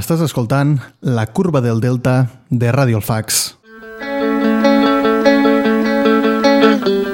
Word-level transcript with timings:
Estàs 0.00 0.22
escoltant 0.24 0.78
La 1.04 1.26
curva 1.28 1.60
del 1.60 1.82
delta 1.84 2.14
de 2.48 2.72
Radio 2.72 3.02
Alfax. 3.02 3.42
I 6.88 7.09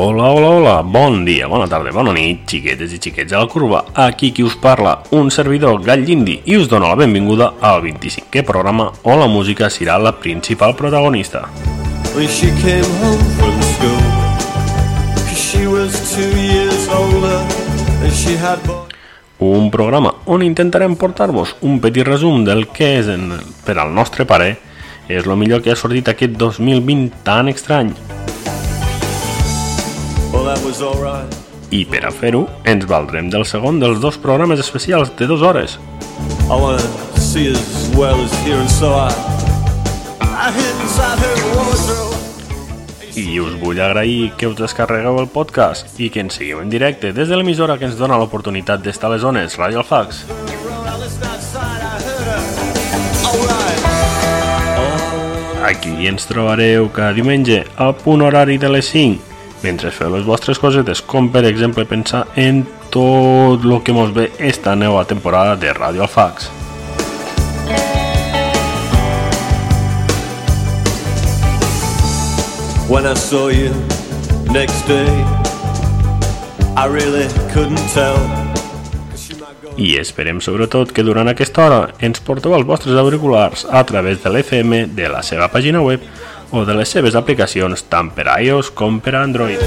hola, 0.00 0.30
hola, 0.30 0.48
hola, 0.48 0.82
bon 0.82 1.24
dia, 1.26 1.46
bona 1.46 1.66
tarda, 1.68 1.92
bona 1.92 2.14
nit, 2.16 2.46
xiquetes 2.48 2.94
i 2.96 2.98
xiquets 3.02 3.28
de 3.34 3.36
la 3.36 3.48
curva. 3.50 3.82
Aquí 3.92 4.30
qui 4.32 4.42
us 4.42 4.56
parla, 4.56 4.94
un 5.12 5.28
servidor 5.30 5.82
gall 5.84 6.08
indi, 6.08 6.38
i 6.48 6.56
us 6.56 6.68
dono 6.68 6.88
la 6.88 6.96
benvinguda 6.96 7.54
al 7.60 7.82
25è 7.84 8.42
programa 8.42 8.90
on 9.02 9.18
la 9.20 9.26
música 9.26 9.68
serà 9.68 9.98
la 9.98 10.12
principal 10.12 10.74
protagonista. 10.74 11.48
when 12.14 12.26
she 12.26 12.48
came 12.62 12.88
home 13.02 13.22
from 13.36 13.60
school. 13.62 14.00
she 15.34 15.66
was 15.66 15.92
two 16.14 16.32
years 16.40 16.88
older 16.88 17.44
and 18.02 18.12
she 18.12 18.36
had. 18.36 18.58
Un 19.38 19.70
programa 19.70 20.14
on 20.24 20.42
intentarem 20.42 20.96
portar-vos 20.96 21.56
un 21.60 21.78
petit 21.80 22.04
resum 22.04 22.44
del 22.44 22.68
que 22.72 22.96
és, 23.00 23.06
en, 23.08 23.36
per 23.64 23.76
al 23.78 23.92
nostre 23.92 24.24
pare, 24.24 24.56
és 25.08 25.26
el 25.26 25.36
millor 25.36 25.60
que 25.60 25.72
ha 25.72 25.76
sortit 25.76 26.08
aquest 26.08 26.40
2020 26.40 27.22
tan 27.22 27.48
estrany. 27.52 27.92
I 31.70 31.84
per 31.86 32.04
a 32.04 32.10
fer-ho, 32.10 32.46
ens 32.66 32.84
valdrem 32.90 33.30
del 33.30 33.46
segon 33.46 33.78
dels 33.80 34.00
dos 34.02 34.18
programes 34.18 34.60
especials 34.60 35.12
de 35.16 35.26
dues 35.30 35.42
hores, 35.42 35.78
I 36.50 36.54
wanna 36.54 36.82
see 37.14 37.46
as 37.52 37.90
well 37.94 38.20
as 38.24 38.32
hear, 38.44 38.58
and 38.58 38.68
so 38.68 38.88
I, 38.90 39.12
I 40.20 40.50
hid 40.50 40.74
inside 40.82 41.18
her 41.22 41.36
wardrobe. 41.54 42.16
I 43.14 43.38
us 43.38 43.54
vull 43.62 43.78
agrair 43.80 44.32
que 44.36 44.48
us 44.50 44.56
descarregueu 44.58 45.20
el 45.20 45.28
podcast 45.30 45.94
i 46.02 46.10
que 46.10 46.24
ens 46.24 46.34
seguiu 46.40 46.58
en 46.58 46.70
directe 46.70 47.12
des 47.14 47.30
de 47.30 47.38
l'emissora 47.38 47.78
que 47.78 47.86
ens 47.86 47.94
dona 47.98 48.18
l'oportunitat 48.18 48.82
d'estar 48.82 49.10
a 49.10 49.14
les 49.14 49.22
zones, 49.22 49.56
Radio 49.62 49.84
Alfax. 49.84 50.24
Aquí 55.70 56.06
ens 56.10 56.26
trobareu 56.26 56.90
cada 56.90 57.14
diumenge 57.14 57.62
al 57.76 57.94
punt 57.94 58.26
horari 58.26 58.58
de 58.58 58.74
les 58.74 58.90
5 58.90 59.29
mentre 59.62 59.90
feu 59.92 60.10
les 60.14 60.24
vostres 60.24 60.58
cosetes, 60.58 61.02
com 61.02 61.28
per 61.32 61.44
exemple 61.48 61.84
pensar 61.88 62.26
en 62.36 62.64
tot 62.90 63.64
el 63.64 63.76
que 63.84 63.92
mos 63.92 64.14
ve 64.14 64.30
esta 64.38 64.74
nova 64.76 65.04
temporada 65.04 65.56
de 65.56 65.72
Radio 65.72 66.02
Alfax. 66.02 66.50
When 72.90 73.06
I 73.06 73.14
saw 73.14 73.50
you 73.50 73.70
next 74.50 74.82
day, 74.88 75.06
I 76.76 76.86
really 76.86 77.28
couldn't 77.52 77.78
tell. 77.94 78.18
I 79.78 79.94
esperem 80.00 80.40
sobretot 80.42 80.90
que 80.92 81.04
durant 81.06 81.30
aquesta 81.30 81.62
hora 81.64 81.78
ens 82.02 82.18
porteu 82.20 82.56
els 82.56 82.66
vostres 82.66 82.98
auriculars 82.98 83.62
a 83.70 83.84
través 83.86 84.18
de 84.24 84.32
l'FM 84.32 84.90
de 84.96 85.06
la 85.08 85.22
seva 85.22 85.46
pàgina 85.52 85.80
web 85.86 86.02
o 86.50 86.64
de 86.64 86.74
les 86.74 86.88
seves 86.90 87.14
aplicacions 87.14 87.84
tant 87.90 88.10
per 88.14 88.26
iOS 88.42 88.72
com 88.74 88.98
per 89.02 89.14
Android. 89.18 89.60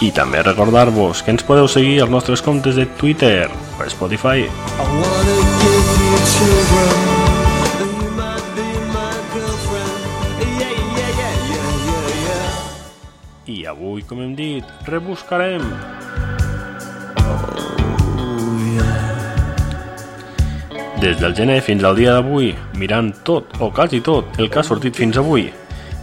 I 0.00 0.10
també 0.16 0.42
recordar-vos 0.46 1.24
que 1.24 1.34
ens 1.34 1.44
podeu 1.44 1.68
seguir 1.68 2.00
als 2.00 2.12
nostres 2.12 2.42
comptes 2.42 2.78
de 2.78 2.86
Twitter 3.00 3.50
o 3.50 3.88
Spotify. 3.90 4.46
I 13.50 13.64
avui, 13.66 14.02
com 14.06 14.22
hem 14.22 14.36
dit, 14.38 14.64
rebuscarem. 14.86 15.64
Des 21.00 21.16
del 21.16 21.32
gener 21.32 21.62
fins 21.64 21.80
al 21.80 21.96
dia 21.96 22.12
d'avui, 22.12 22.50
mirant 22.76 23.06
tot 23.24 23.54
o 23.64 23.70
quasi 23.72 24.02
tot 24.04 24.36
el 24.36 24.50
que 24.52 24.58
ha 24.60 24.64
sortit 24.68 24.98
fins 25.00 25.16
avui. 25.16 25.46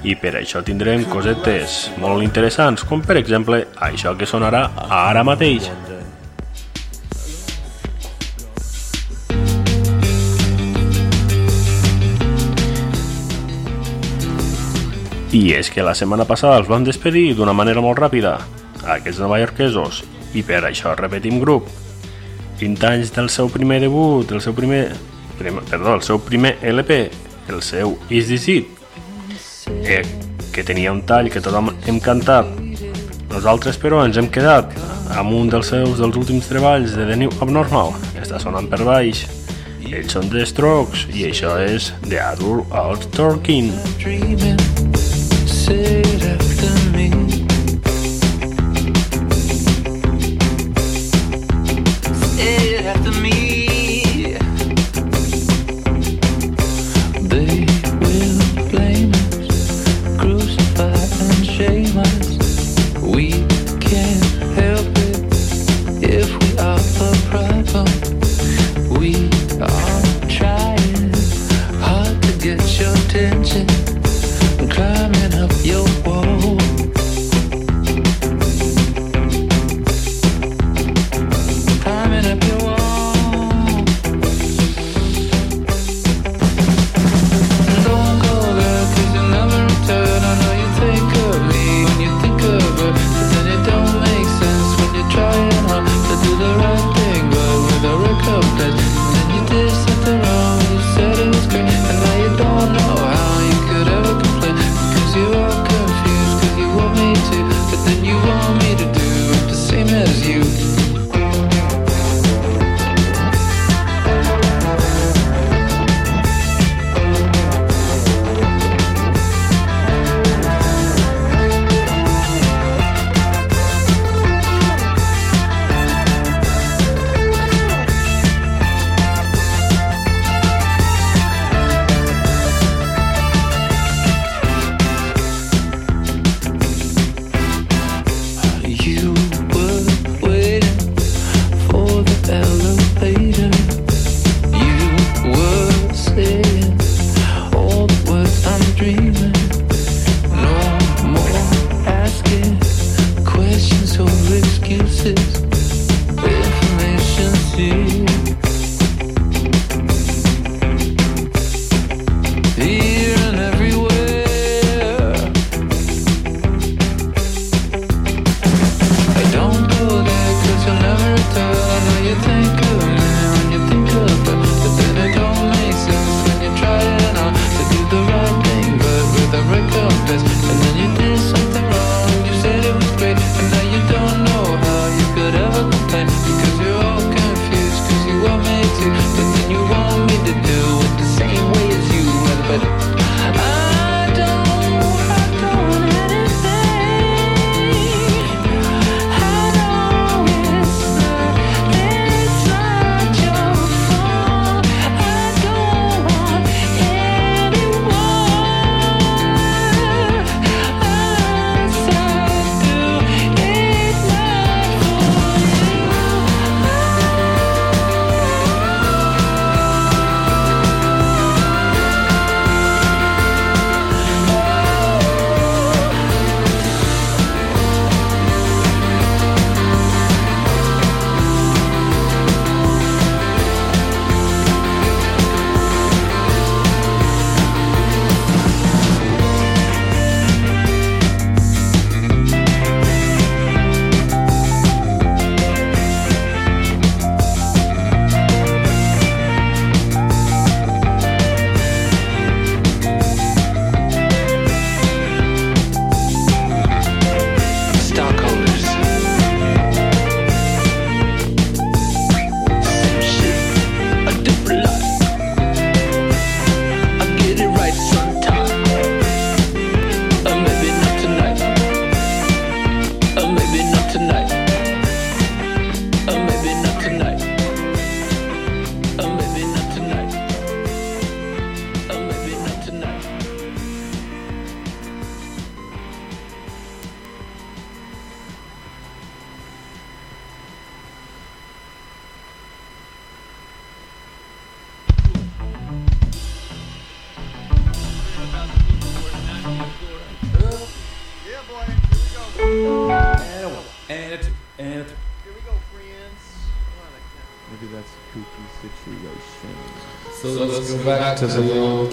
I 0.02 0.16
per 0.18 0.32
això 0.40 0.64
tindrem 0.66 1.04
cosetes 1.06 1.92
molt 2.02 2.26
interessants, 2.26 2.82
com 2.82 3.04
per 3.06 3.20
exemple 3.22 3.62
això 3.78 4.16
que 4.18 4.26
sonarà 4.26 4.64
ara 4.90 5.22
mateix. 5.22 5.70
I 15.30 15.46
és 15.54 15.70
que 15.70 15.86
la 15.86 15.94
setmana 15.94 16.26
passada 16.26 16.58
els 16.58 16.74
vam 16.74 16.82
despedir 16.82 17.36
d'una 17.38 17.54
manera 17.54 17.86
molt 17.86 18.02
ràpida, 18.02 18.40
aquests 18.98 19.22
novaiorquesos, 19.22 20.08
i 20.34 20.42
per 20.42 20.66
això 20.66 20.98
repetim 20.98 21.38
grup. 21.38 21.70
20 22.60 22.88
anys 22.90 23.14
del 23.16 23.30
seu 23.30 23.50
primer 23.50 23.80
debut, 23.84 24.28
del 24.30 24.42
seu 24.42 24.54
primer, 24.58 24.90
primer 25.38 25.64
perdó, 25.70 25.96
el 25.96 26.04
seu 26.06 26.20
primer 26.20 26.58
LP, 26.62 27.10
el 27.50 27.62
seu 27.62 27.98
Is 28.10 28.28
This 28.28 28.48
It, 28.50 28.68
eh, 29.84 30.04
que 30.52 30.64
tenia 30.64 30.92
un 30.92 31.04
tall 31.06 31.30
que 31.30 31.42
tothom 31.42 31.72
hem 31.86 32.00
cantat. 32.02 32.50
Nosaltres, 33.30 33.78
però, 33.78 34.02
ens 34.08 34.18
hem 34.18 34.32
quedat 34.34 34.74
amb 35.18 35.36
un 35.36 35.52
dels 35.52 35.70
seus 35.70 36.00
dels 36.02 36.18
últims 36.18 36.48
treballs 36.50 36.96
de 36.98 37.06
The 37.06 37.20
New 37.20 37.34
Abnormal, 37.44 37.94
està 38.18 38.42
sonant 38.42 38.70
per 38.72 38.82
baix. 38.88 39.26
Ells 39.88 40.12
són 40.18 40.28
The 40.34 40.44
Strokes 40.50 41.06
i 41.16 41.30
això 41.30 41.56
és 41.64 41.94
The 42.10 42.20
Adult 42.20 42.74
Out 42.76 43.08
Talking. 43.16 43.72
dreaming. 44.02 44.60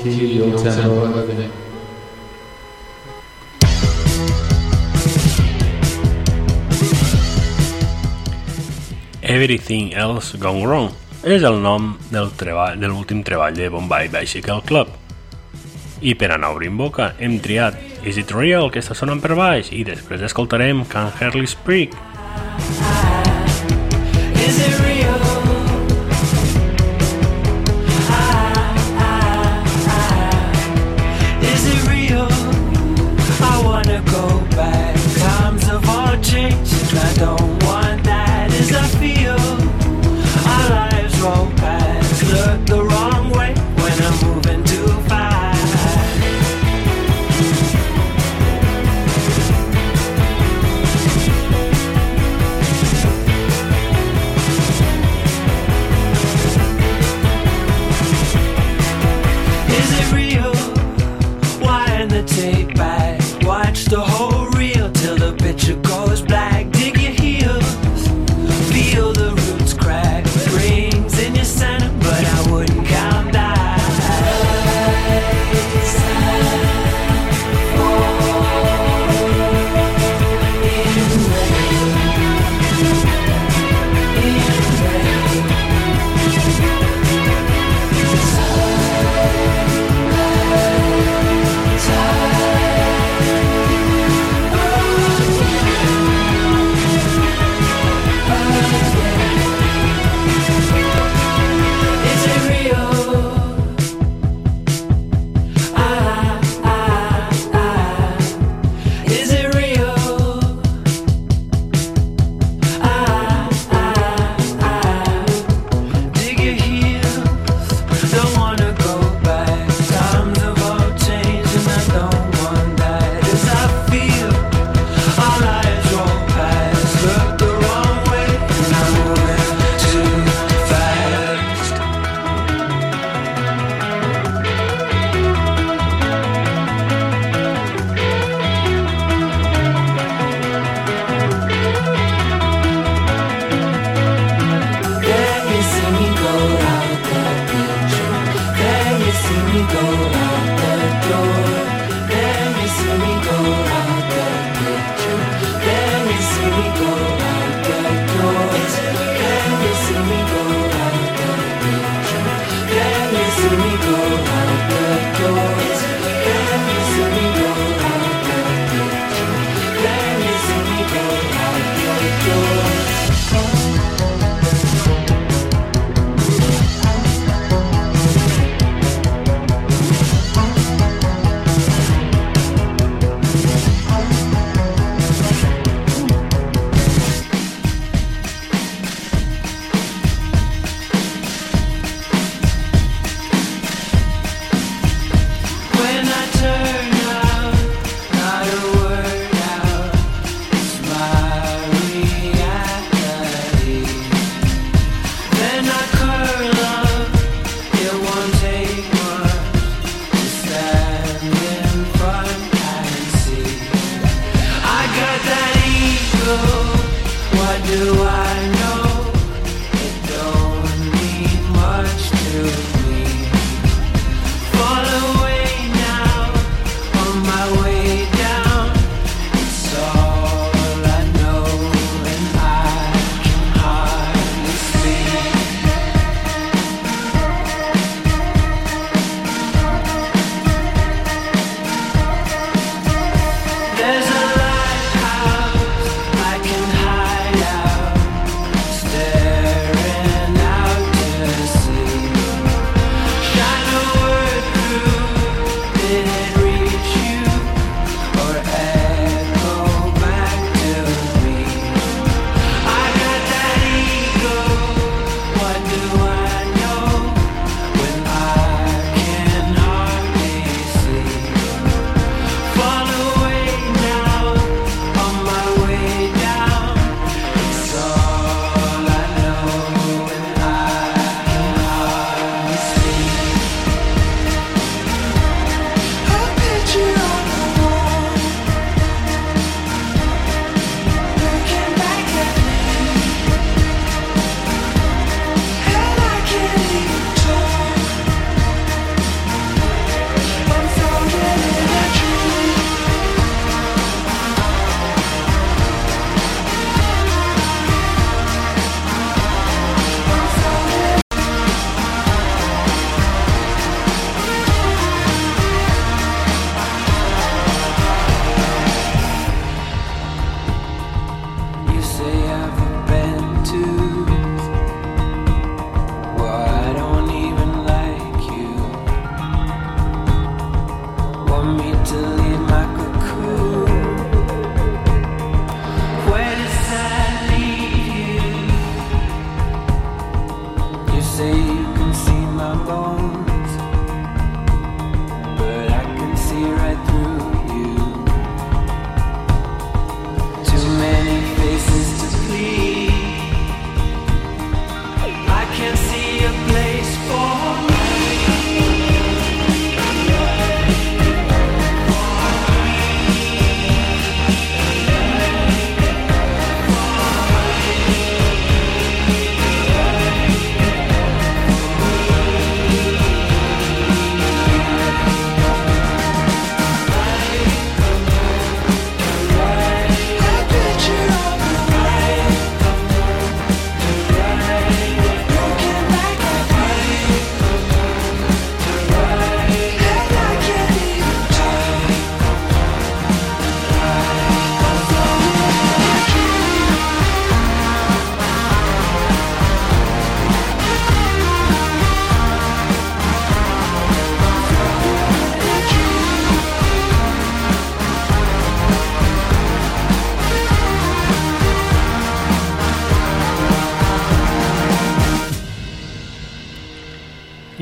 T 0.05 0.11
Yoktan'ın 0.11 1.12
ödülü. 1.12 1.47
Everything 9.23 9.93
Else 9.95 10.39
Gone 10.39 10.61
Wrong 10.61 10.91
és 11.25 11.43
el 11.43 11.53
nom 11.53 11.97
del 12.12 12.29
treball, 12.37 12.77
de 12.81 12.87
l'últim 12.87 13.23
treball 13.23 13.56
de 13.56 13.73
Bombay 13.73 14.11
Bicycle 14.12 14.61
Club. 14.67 14.89
I 16.01 16.12
per 16.15 16.35
anar 16.35 16.53
obrint 16.53 16.77
boca 16.77 17.15
hem 17.19 17.39
triat 17.41 17.81
Is 18.05 18.21
It 18.21 18.35
Real, 18.37 18.69
que 18.69 18.85
està 18.85 18.93
sonant 18.93 19.25
per 19.25 19.33
baix, 19.39 19.73
i 19.73 19.87
després 19.89 20.21
escoltarem 20.21 20.85
Can 20.85 21.09
Hardly 21.17 21.49
Speak. 21.49 21.97
Is 24.45 24.61
it 24.69 24.85
real? 24.85 25.33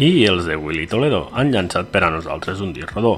I 0.03 0.25
els 0.27 0.49
de 0.49 0.57
Willy 0.59 0.89
Toledo 0.91 1.29
han 1.39 1.53
llançat 1.55 1.93
per 1.95 2.01
a 2.03 2.09
nosaltres 2.11 2.59
un 2.65 2.73
disc 2.75 2.91
rodó, 2.97 3.13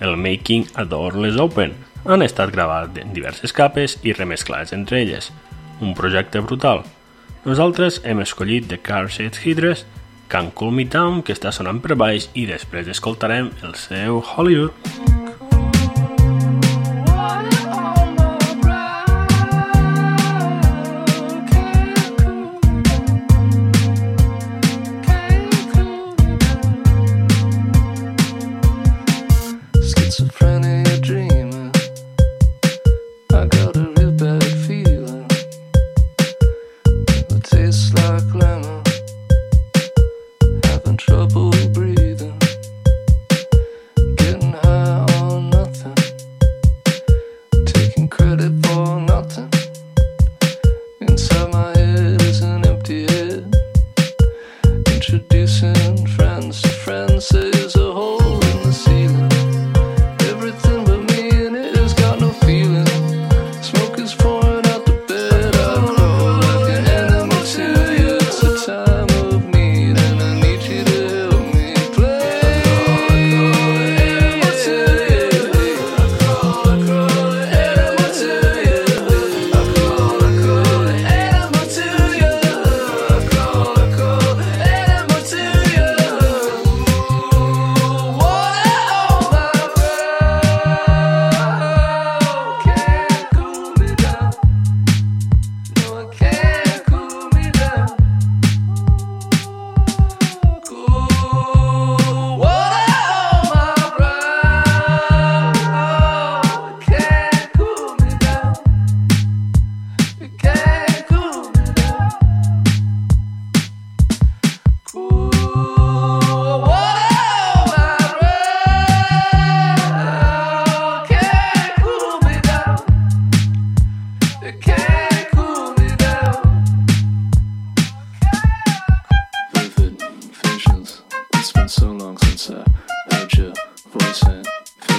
el 0.00 0.14
Making 0.16 0.64
a 0.80 0.86
Doorless 0.88 1.36
Open. 1.42 1.74
Han 2.06 2.24
estat 2.24 2.54
gravats 2.54 2.96
en 3.02 3.12
diverses 3.12 3.52
capes 3.52 3.98
i 4.08 4.14
remesclats 4.16 4.72
entre 4.72 5.02
elles. 5.02 5.28
Un 5.84 5.92
projecte 5.98 6.40
brutal. 6.40 6.80
Nosaltres 7.44 8.00
hem 8.08 8.24
escollit 8.24 8.72
The 8.72 8.80
Car 8.80 9.10
Seat 9.12 9.42
Hydres, 9.44 9.84
Can 10.32 10.48
Cool 10.56 10.72
Me 10.78 10.88
Down, 10.88 11.20
que 11.20 11.36
està 11.36 11.52
sonant 11.52 11.84
per 11.84 12.00
baix, 12.00 12.30
i 12.32 12.48
després 12.48 12.88
escoltarem 12.88 13.52
el 13.60 13.76
seu 13.76 14.24
Hollywood. 14.24 14.72
Schizophrenia 14.72 15.19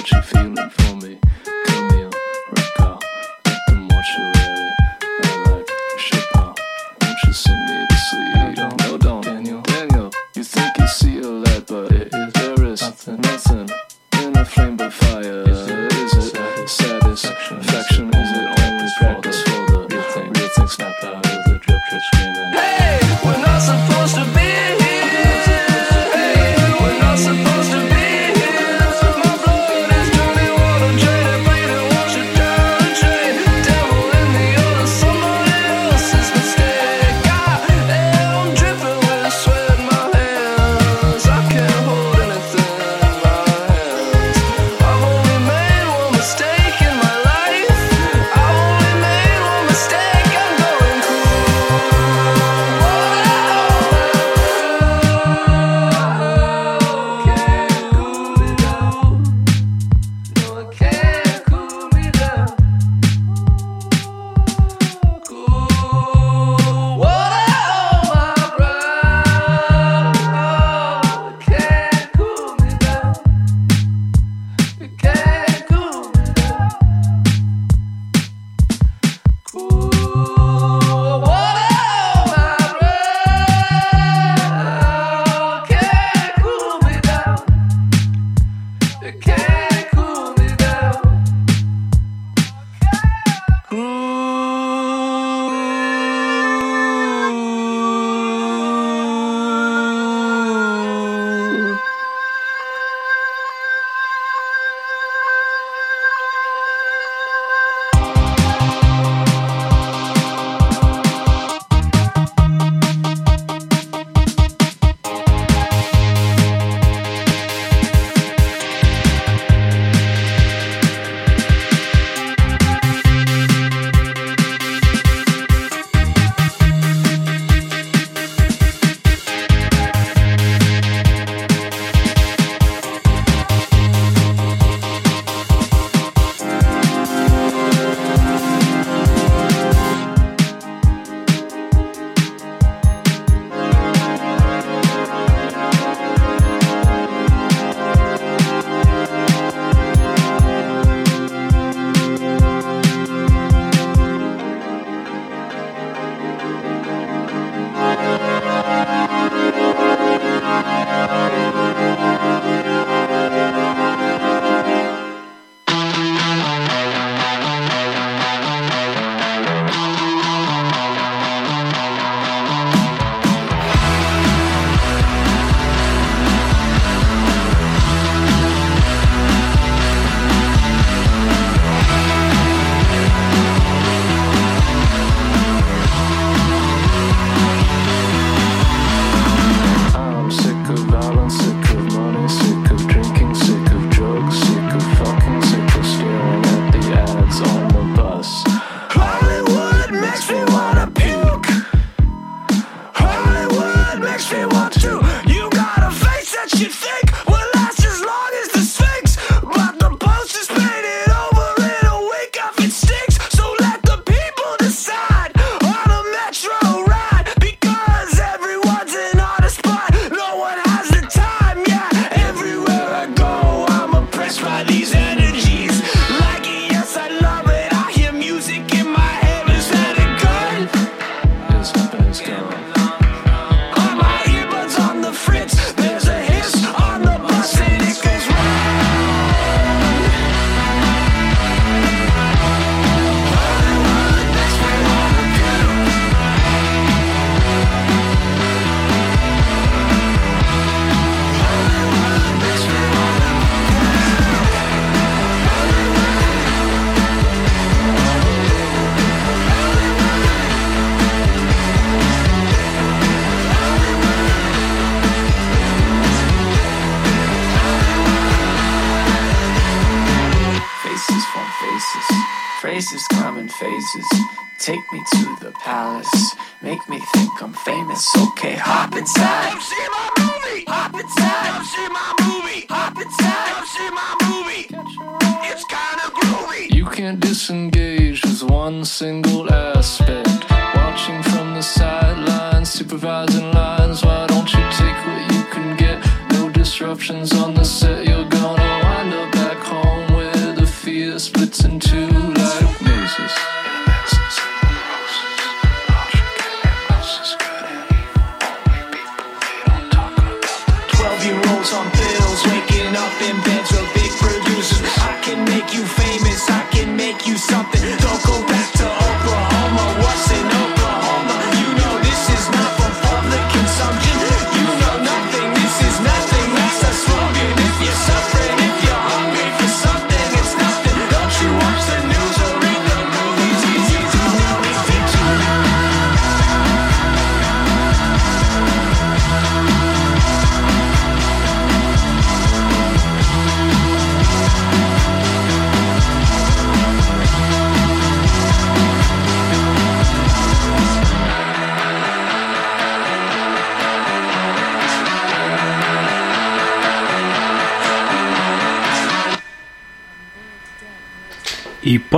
what 0.02 0.12
you're 0.12 0.22
feeling 0.24 0.70
for. 0.72 0.91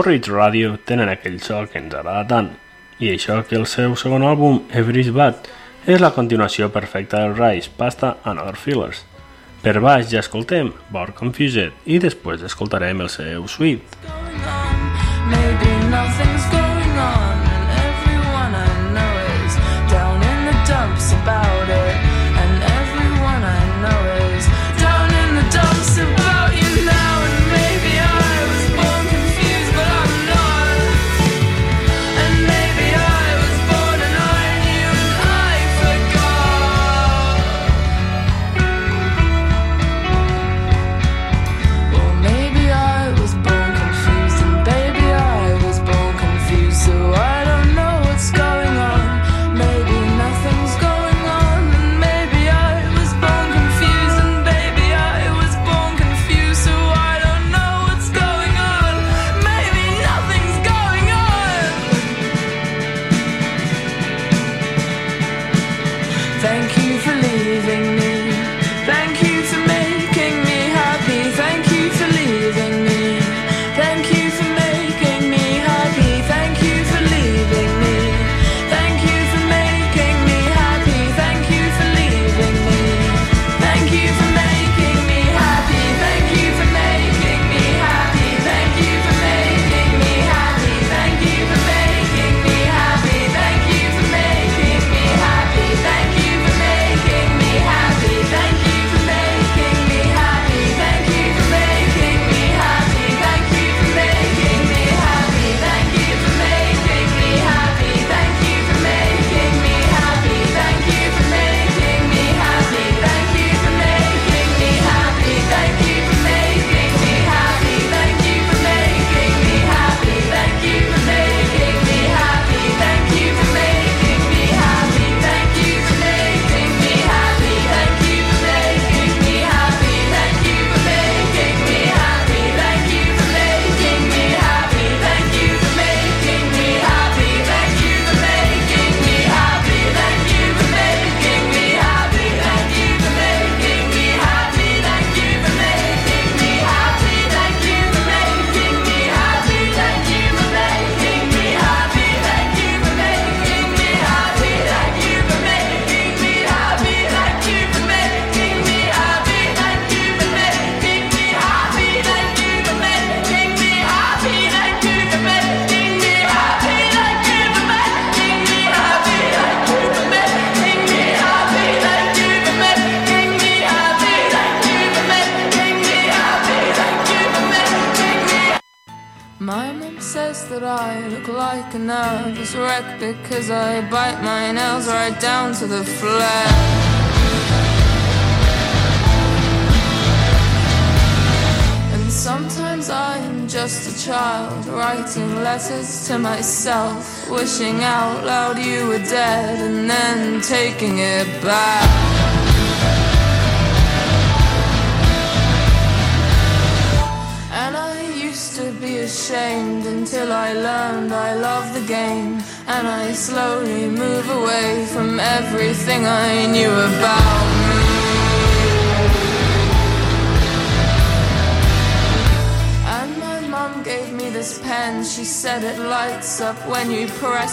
Porridge 0.04 0.34
Radio 0.34 0.74
tenen 0.84 1.08
aquell 1.08 1.38
so 1.40 1.62
que 1.72 1.80
ens 1.80 1.94
agrada 1.96 2.26
tant, 2.28 2.50
i 3.00 3.08
això 3.14 3.38
que 3.48 3.56
el 3.56 3.64
seu 3.72 3.94
segon 3.96 4.26
àlbum, 4.28 4.58
Every's 4.76 5.14
Bad, 5.16 5.48
és 5.88 6.04
la 6.04 6.12
continuació 6.12 6.68
perfecta 6.76 7.22
del 7.24 7.38
Rice, 7.38 7.72
Pasta 7.78 8.18
and 8.28 8.44
Other 8.44 8.60
Fillers. 8.60 9.06
Per 9.64 9.78
baix 9.80 10.12
ja 10.12 10.20
escoltem 10.20 10.74
Born 10.92 11.16
Confused 11.16 11.88
i 11.88 12.02
després 12.04 12.44
escoltarem 12.44 13.00
el 13.00 13.14
seu 13.16 13.48
Sweet. 13.48 13.96
Maybe 15.32 15.72
nothing 15.88 16.33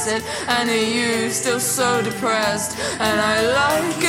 it. 0.07 0.23
And 0.49 0.69
are 0.69 0.77
you 0.77 1.31
still 1.31 1.61
so 1.61 2.03
depressed? 2.03 2.79
And 3.01 3.21
I 3.21 3.47
like 3.47 4.00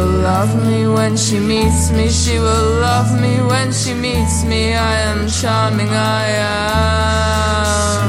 will 0.00 0.22
love 0.22 0.54
me 0.66 0.86
when 0.86 1.16
she 1.16 1.38
meets 1.38 1.90
me. 1.90 2.08
She 2.08 2.38
will 2.38 2.70
love 2.88 3.20
me 3.20 3.40
when 3.50 3.72
she 3.72 3.92
meets 3.94 4.44
me. 4.44 4.74
I 4.74 4.94
am 5.10 5.28
charming, 5.28 5.90
I 5.90 6.24
am 6.46 8.06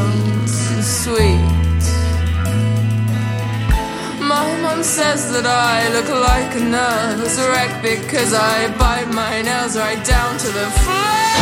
sweet. 1.02 1.52
My 4.32 4.46
mom 4.64 4.84
says 4.84 5.22
that 5.34 5.46
I 5.46 5.90
look 5.96 6.10
like 6.30 6.56
a 6.56 6.64
nervous 6.80 7.38
wreck 7.50 7.82
because 7.82 8.34
I 8.34 8.56
bite 8.78 9.12
my 9.14 9.42
nails 9.42 9.76
right 9.78 10.04
down 10.06 10.38
to 10.38 10.48
the 10.48 10.68
flesh. 10.84 11.41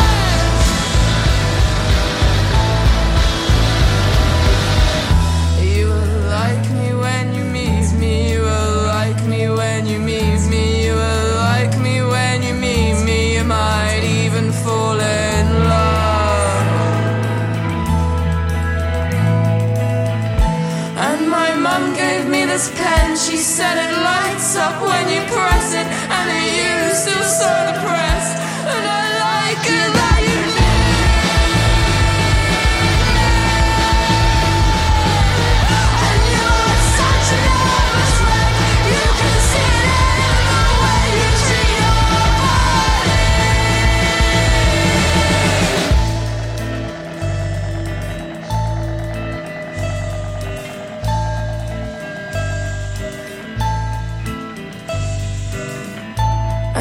This 22.60 22.70
pen. 22.78 23.16
She 23.16 23.36
said 23.38 23.76
it 23.86 23.92
lights 24.02 24.56
up 24.56 24.82
when 24.82 25.08
you 25.08 25.22
press 25.32 25.72
it. 25.72 25.86
And 26.16 26.28
you 26.56 26.94
still 26.94 27.24
so 27.24 27.48
depressed? 27.72 28.09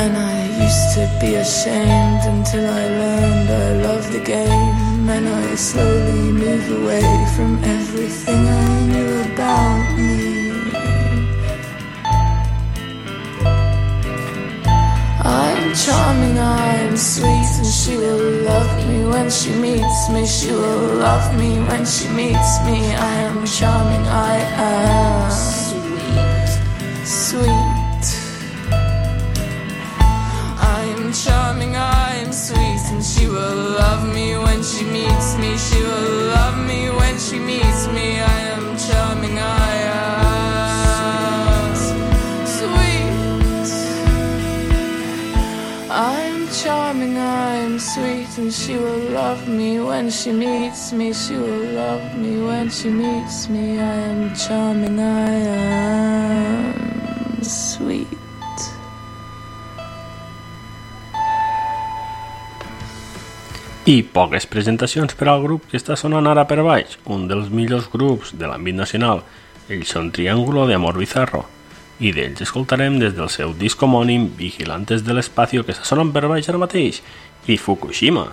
And 0.02 0.16
I 0.16 0.48
used 0.64 0.94
to 0.96 1.04
be 1.20 1.36
ashamed 1.36 2.24
until 2.24 2.66
I 2.70 2.86
learned 3.02 3.50
I 3.50 3.70
love 3.88 4.06
the 4.14 4.22
game. 4.22 5.10
And 5.10 5.28
I 5.28 5.56
slowly 5.56 6.32
move 6.32 6.72
away 6.82 7.26
from 7.36 7.62
everything 7.64 8.48
I 8.48 8.86
knew 8.92 9.12
about 9.34 9.98
me. 9.98 10.40
I'm 15.22 15.76
charming, 15.76 16.40
I'm 16.40 16.96
sweet, 16.96 17.52
and 17.60 17.68
she 17.68 17.98
will 17.98 18.44
love 18.46 18.72
me 18.88 19.04
when 19.04 19.30
she 19.30 19.52
meets 19.52 20.10
me. 20.10 20.26
She 20.26 20.52
will 20.52 20.96
love 20.96 21.36
me 21.38 21.60
when 21.68 21.86
she 21.86 22.08
meets 22.10 22.54
me. 22.64 22.96
I 22.96 23.16
am 23.28 23.46
charming, 23.46 24.08
I 24.08 24.36
am 24.56 25.32
sweet, 25.32 26.50
sweet. 27.06 27.79
Charming, 31.26 31.76
I'm 31.76 32.32
sweet, 32.32 32.80
and 32.92 33.04
she 33.04 33.28
will 33.28 33.56
love 33.78 34.08
me 34.14 34.38
when 34.38 34.64
she 34.64 34.86
meets 34.86 35.36
me. 35.38 35.58
She 35.58 35.82
will 35.82 36.28
love 36.28 36.58
me 36.66 36.90
when 36.90 37.20
she 37.20 37.38
meets 37.40 37.88
me. 37.88 38.22
I 38.22 38.40
am 38.56 38.78
charming, 38.78 39.38
I 39.38 39.76
am 39.98 41.76
sweet. 42.56 43.12
I'm 45.92 46.48
charming, 46.62 47.18
I'm 47.18 47.80
sweet, 47.80 48.38
and 48.38 48.54
she 48.54 48.78
will 48.78 49.10
love 49.12 49.46
me 49.46 49.82
when 49.82 50.10
she 50.10 50.32
meets 50.32 50.94
me. 50.94 51.12
She 51.12 51.36
will 51.36 51.74
love 51.74 52.18
me 52.18 52.42
when 52.42 52.70
she 52.70 52.90
meets 52.90 53.50
me. 53.50 53.78
I 53.78 53.96
am 54.14 54.34
charming, 54.36 55.00
I 55.02 55.32
am 56.64 57.44
sweet. 57.44 58.08
I 63.90 64.04
poques 64.06 64.46
presentacions 64.46 65.16
per 65.18 65.26
al 65.32 65.40
grup 65.42 65.64
que 65.70 65.80
està 65.80 65.96
sonant 65.98 66.28
ara 66.30 66.44
per 66.46 66.60
baix, 66.62 66.92
un 67.10 67.24
dels 67.26 67.48
millors 67.50 67.88
grups 67.90 68.36
de 68.38 68.46
l'àmbit 68.46 68.76
nacional. 68.78 69.24
Ells 69.66 69.94
són 69.96 70.12
Triángulo 70.14 70.68
de 70.70 70.76
Amor 70.78 71.00
Bizarro. 71.02 71.42
I 71.98 72.12
d'ells 72.14 72.44
escoltarem 72.46 73.00
des 73.02 73.16
del 73.18 73.32
seu 73.34 73.56
disc 73.58 73.82
homònim 73.82 74.28
Vigilantes 74.38 75.02
de 75.08 75.16
l'Espacio 75.18 75.66
que 75.66 75.74
està 75.74 75.90
sonant 75.90 76.14
per 76.14 76.28
baix 76.30 76.52
ara 76.54 76.62
mateix 76.62 77.02
i 77.50 77.58
Fukushima. 77.58 78.28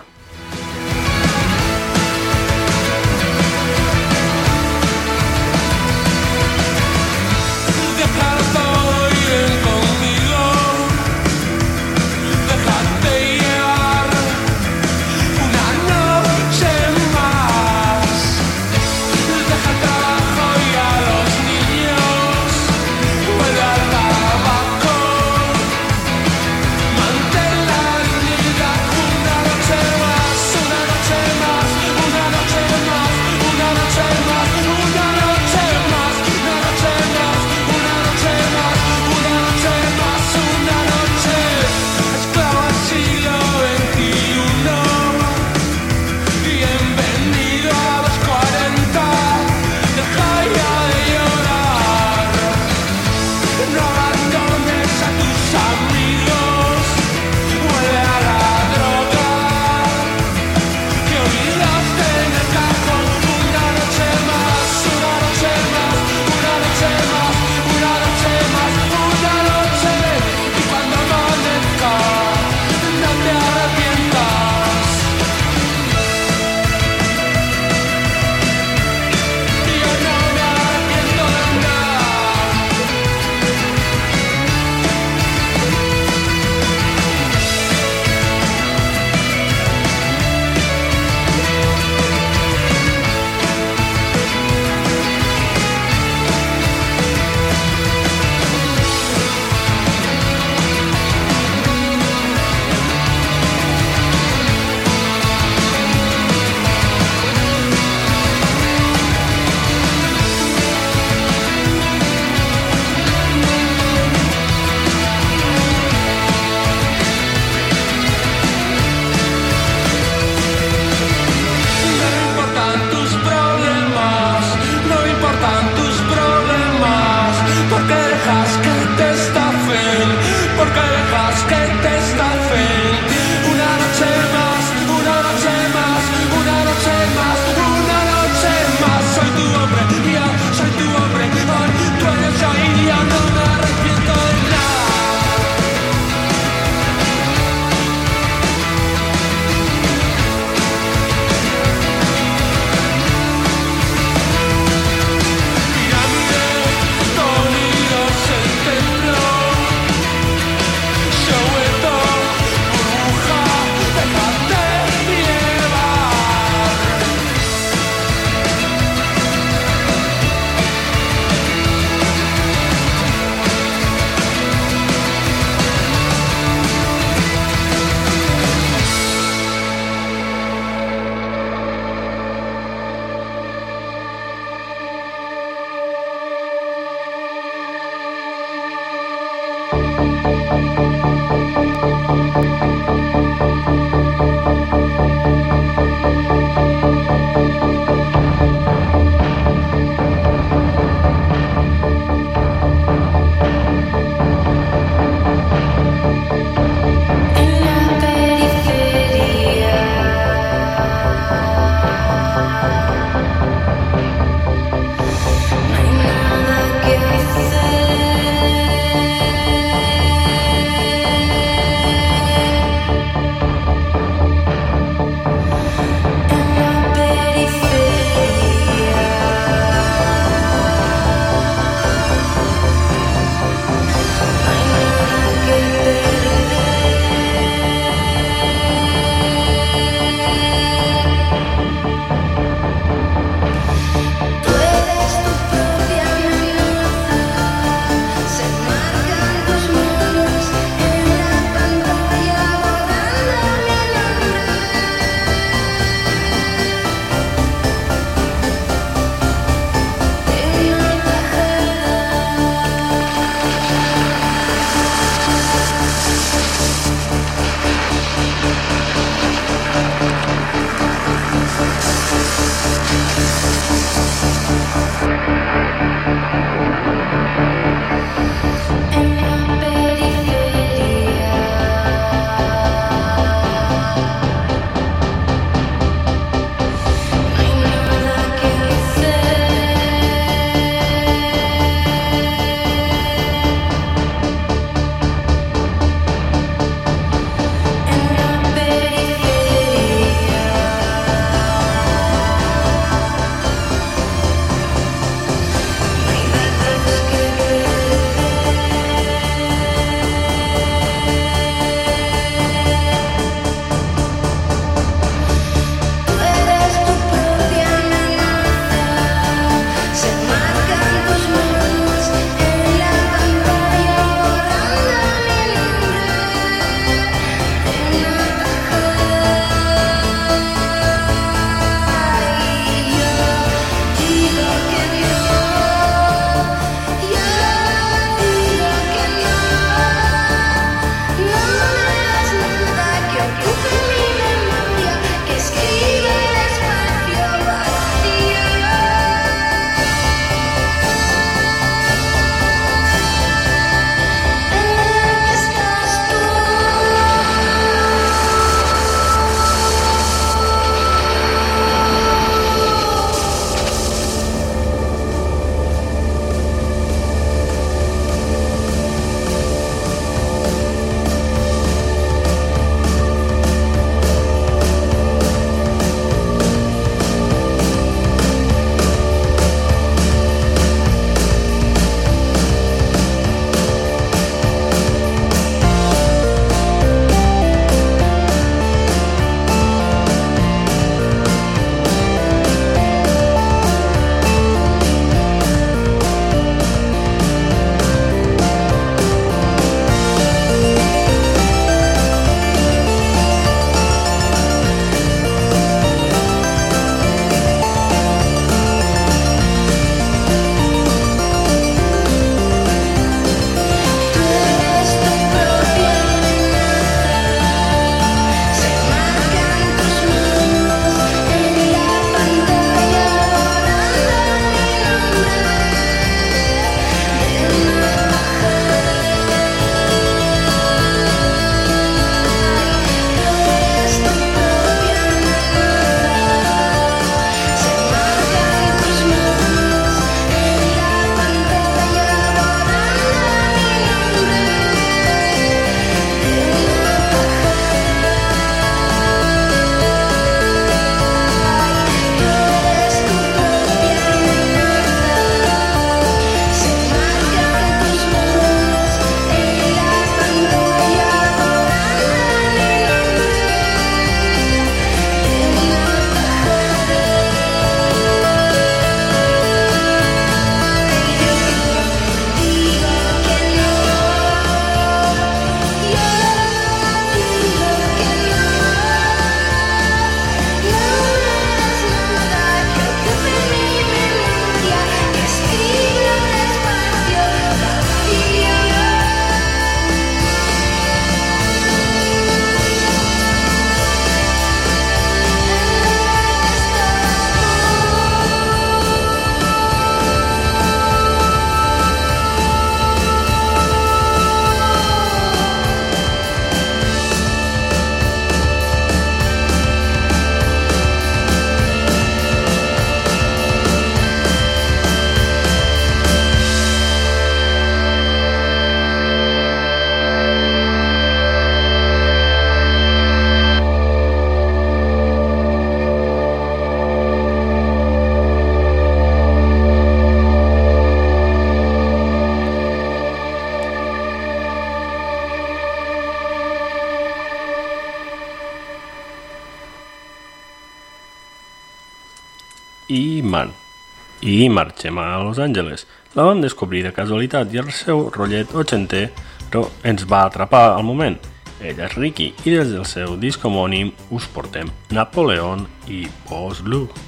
I 544.37 544.49
marxem 544.49 544.97
a 544.99 545.17
Los 545.23 545.39
Angeles. 545.39 545.87
La 546.13 546.21
vam 546.27 546.43
descobrir 546.43 546.83
de 546.85 546.91
casualitat 546.93 547.49
i 547.55 547.57
el 547.57 547.71
seu 547.73 548.03
rotllet 548.13 548.53
ochenter 548.53 549.07
però 549.47 549.63
ens 549.81 550.05
va 550.05 550.27
atrapar 550.27 550.75
al 550.75 550.85
moment. 550.85 551.17
Ella 551.57 551.87
és 551.87 551.97
Ricky 551.97 552.27
i 552.45 552.53
des 552.53 552.69
del 552.69 552.85
seu 552.85 553.17
disc 553.17 553.41
homònim 553.49 553.89
us 554.13 554.29
portem 554.35 554.69
Napoleon 554.93 555.65
i 555.89 556.05
Boss 556.29 556.61
Blue. 556.61 557.06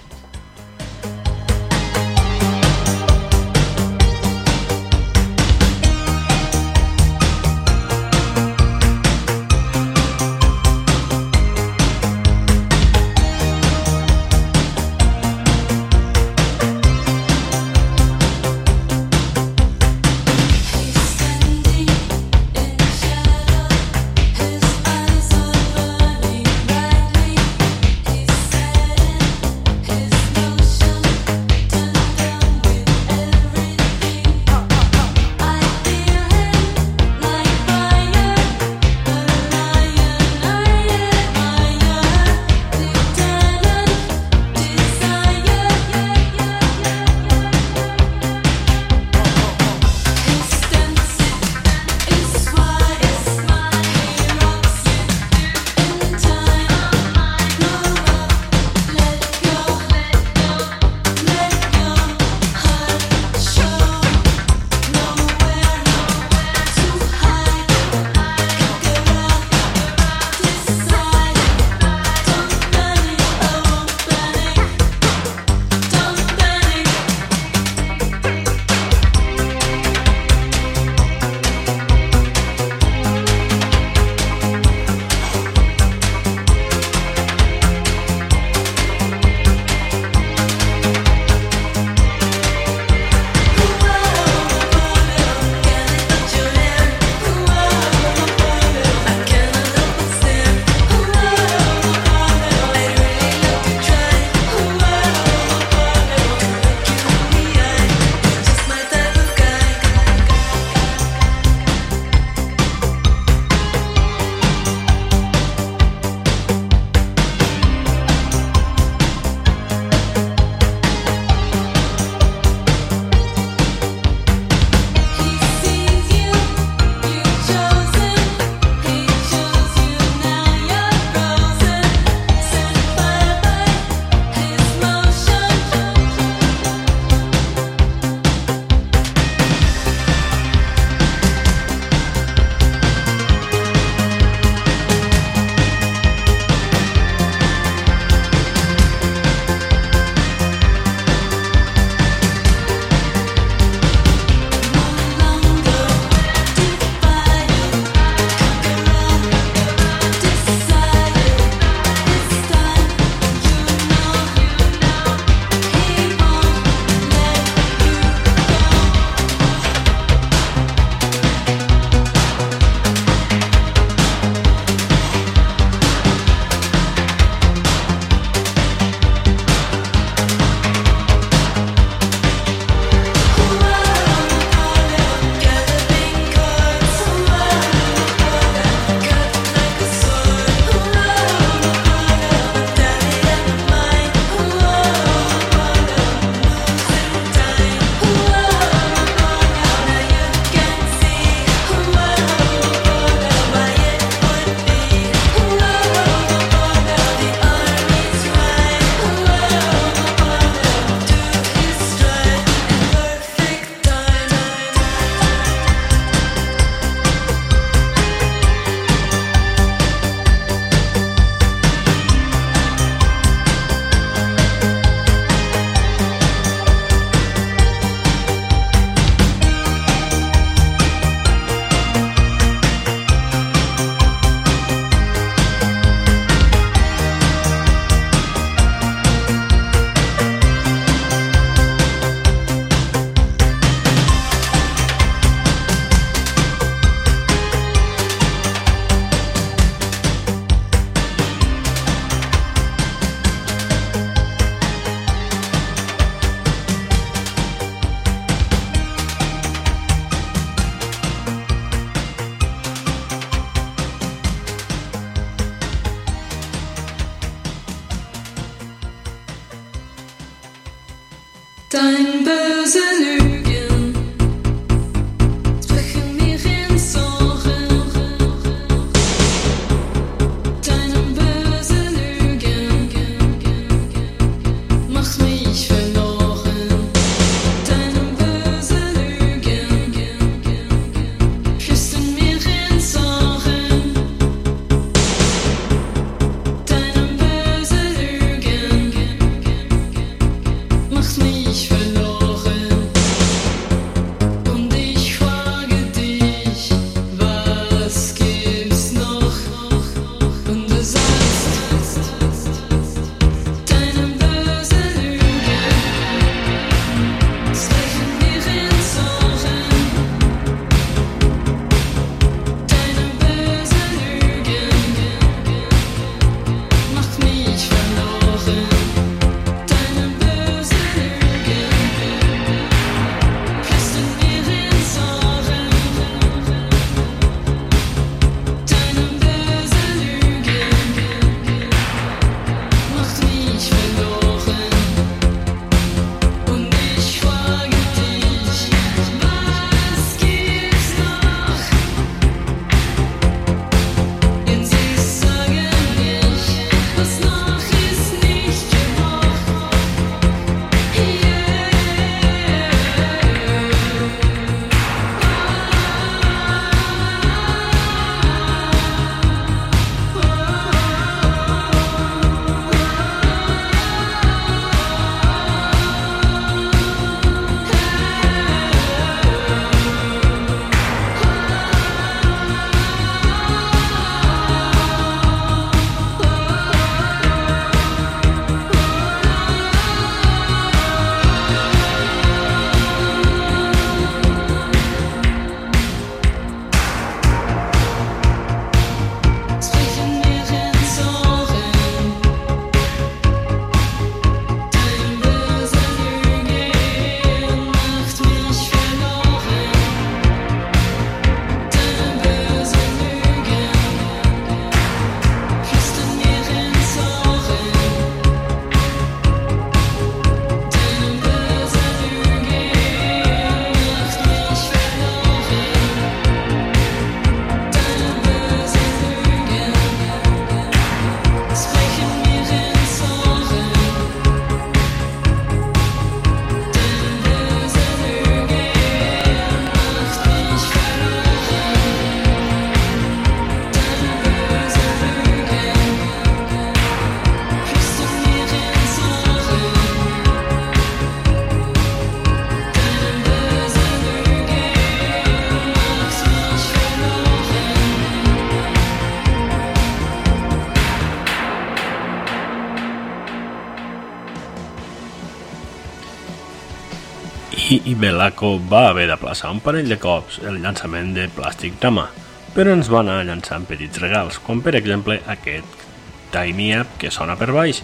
I 467.70 467.82
Ibelaco 467.92 468.56
va 468.70 468.88
haver 468.90 469.06
d'aplaçar 469.10 469.52
un 469.54 469.60
parell 469.62 469.90
de 469.92 469.98
cops 470.02 470.40
el 470.50 470.58
llançament 470.64 471.12
de 471.14 471.28
plàstic 471.36 471.76
de 471.84 471.92
mà, 471.94 472.08
però 472.56 472.74
ens 472.74 472.90
va 472.90 473.04
anar 473.04 473.20
llançant 473.28 473.68
petits 473.70 474.02
regals, 474.02 474.40
com 474.42 474.62
per 474.66 474.74
exemple 474.80 475.20
aquest 475.30 475.86
Tiny 476.34 476.72
Up 476.80 476.96
que 477.02 477.12
sona 477.14 477.36
per 477.38 477.52
baix 477.54 477.84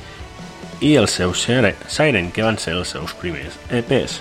i 0.82 0.96
el 1.00 1.08
seu 1.08 1.34
Sire- 1.38 1.76
Siren, 1.88 2.32
que 2.32 2.44
van 2.46 2.58
ser 2.62 2.74
els 2.80 2.90
seus 2.96 3.14
primers 3.22 3.60
EPs. 3.70 4.20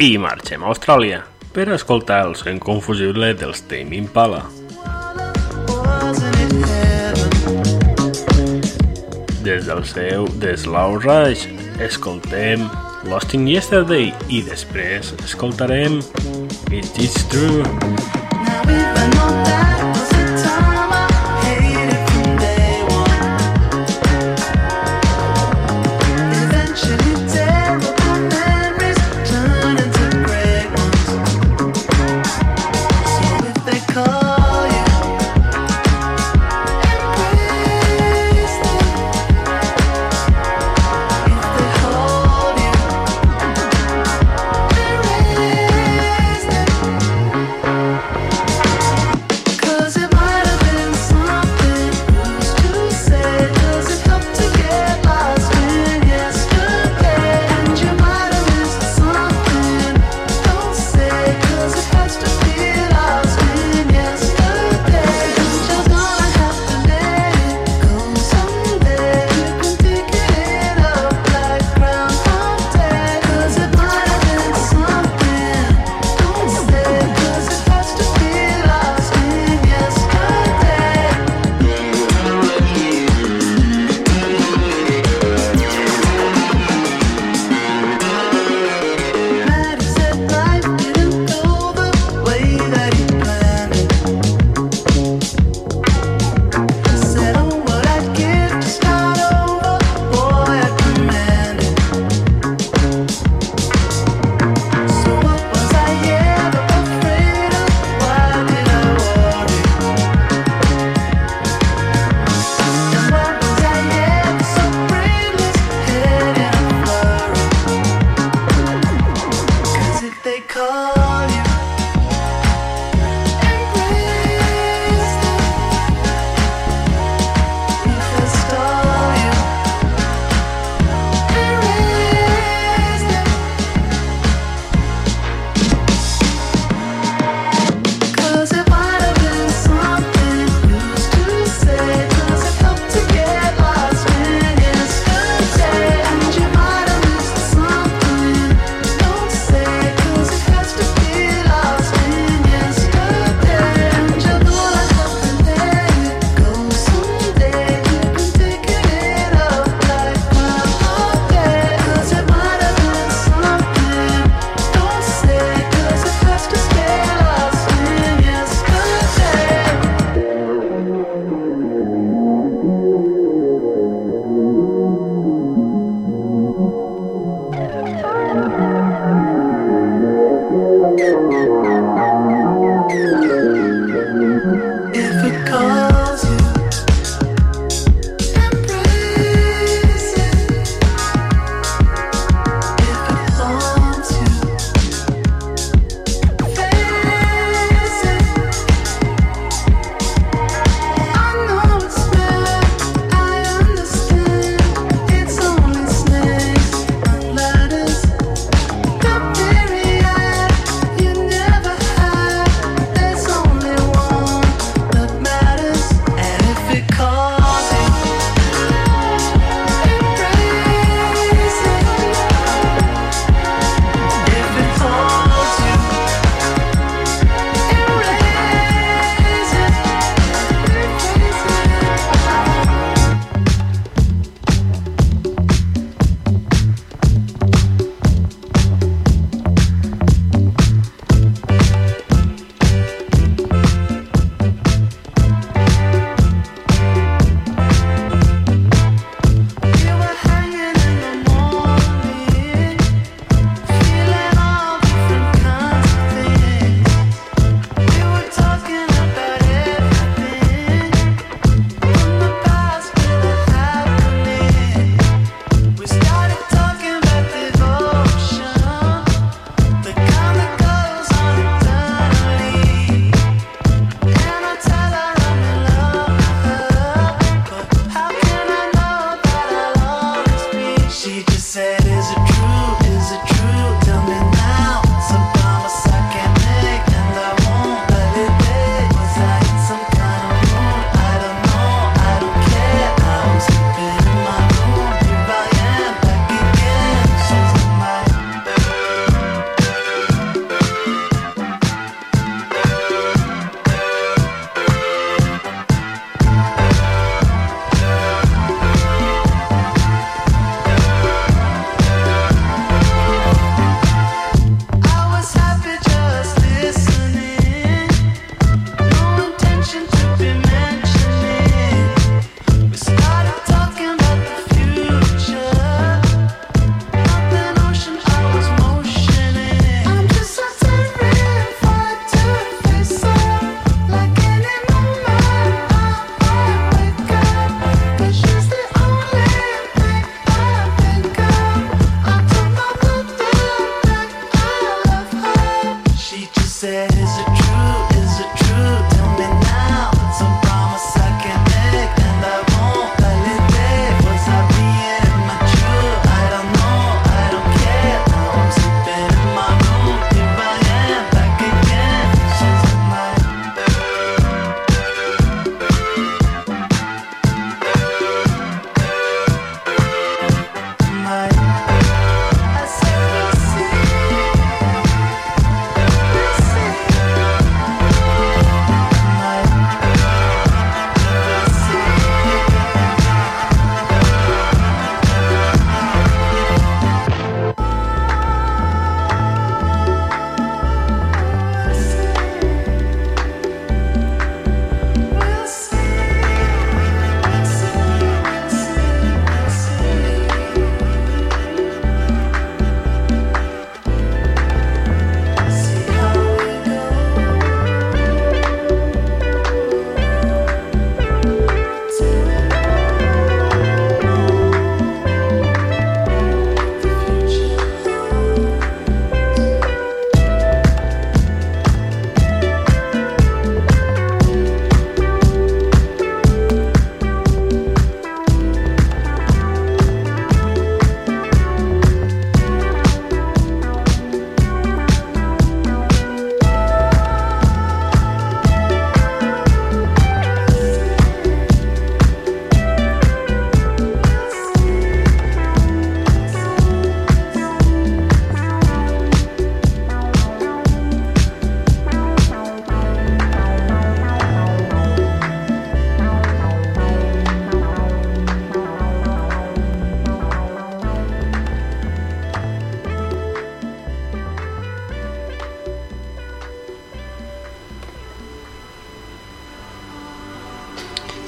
I 0.00 0.14
marxem 0.16 0.62
a 0.64 0.70
Austràlia 0.70 1.18
per 1.52 1.66
escoltar 1.74 2.22
el 2.24 2.30
so 2.38 2.48
inconfusible 2.48 3.34
dels 3.36 3.60
Tame 3.68 3.98
Impala. 3.98 4.38
Des 9.44 9.68
del 9.68 9.84
seu 9.84 10.24
The 10.40 10.56
Slow 10.56 10.96
Rush 11.04 11.44
escoltem 11.84 12.64
Lost 13.12 13.36
in 13.36 13.44
Yesterday 13.44 14.08
i 14.32 14.40
després 14.48 15.12
escoltarem 15.20 16.00
It 16.72 16.96
Is 16.96 17.20
True. 17.28 17.60
Call 19.20 19.69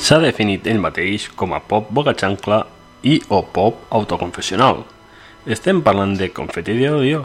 S'ha 0.02 0.16
definit 0.18 0.64
ell 0.66 0.80
mateix 0.82 1.28
com 1.38 1.52
a 1.54 1.60
pop 1.62 1.92
bocachancla 1.94 2.56
i 3.06 3.20
o 3.30 3.38
pop 3.54 3.84
autoconfessional. 3.94 4.80
Estem 5.46 5.78
parlant 5.86 6.16
de 6.18 6.26
Confetti 6.34 6.74
Odio, 6.88 7.20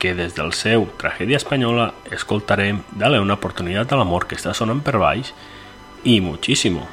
que 0.00 0.14
des 0.16 0.32
del 0.32 0.54
seu 0.56 0.86
Tragèdia 0.96 1.36
Espanyola 1.36 1.90
escoltarem 2.16 2.80
Dale 2.96 3.20
una 3.20 3.36
oportunitat 3.36 3.92
a 3.92 4.00
l'amor 4.00 4.24
que 4.24 4.40
està 4.40 4.56
sonant 4.56 4.80
per 4.80 4.96
baix 4.96 5.34
i 6.04 6.22
Muchísimo. 6.24 6.88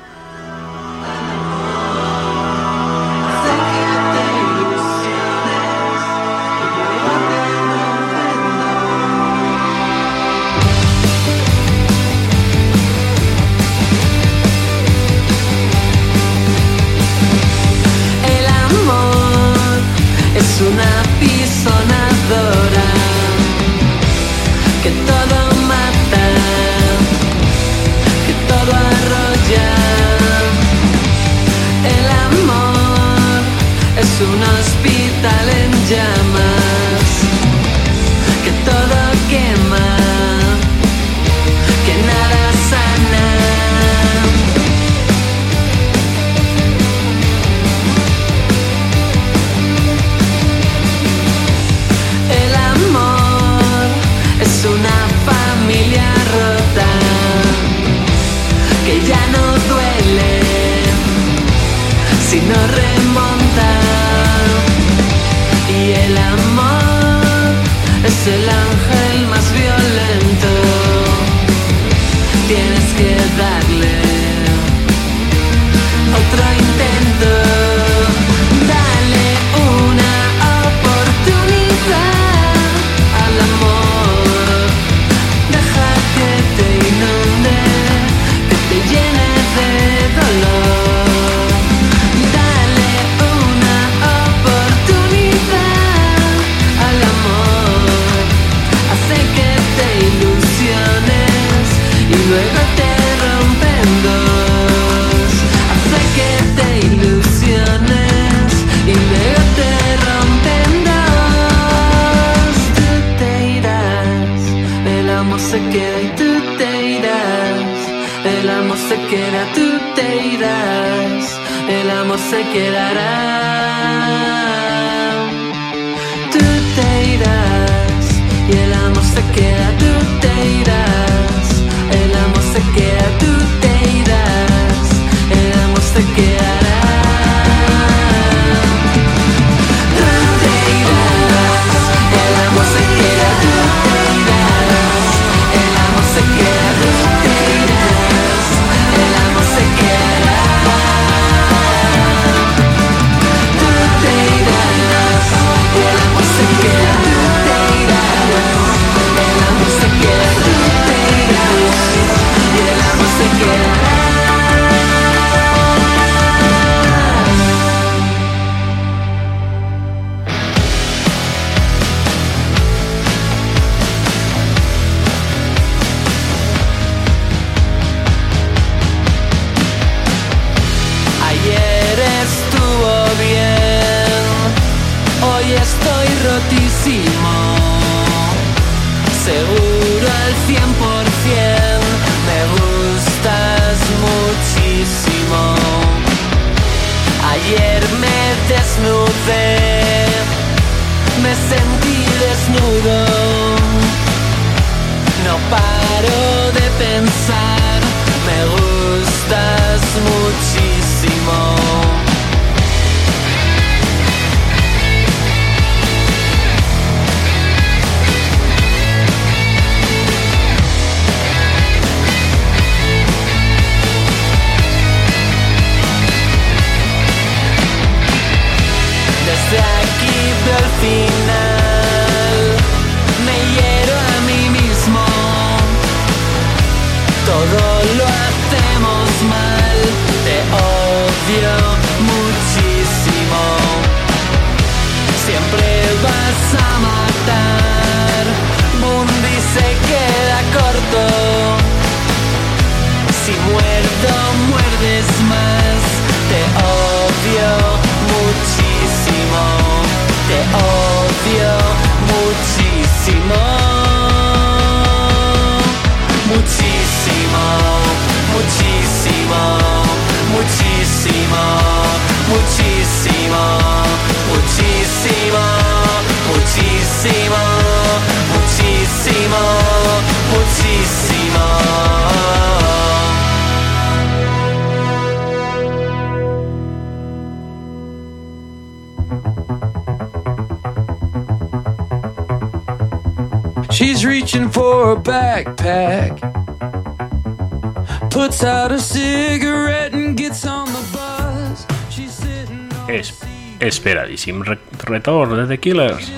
merecidíssim 304.22 304.42
re 304.44 304.58
retorn 304.88 305.36
de 305.36 305.48
The 305.48 305.58
Killers. 305.58 306.12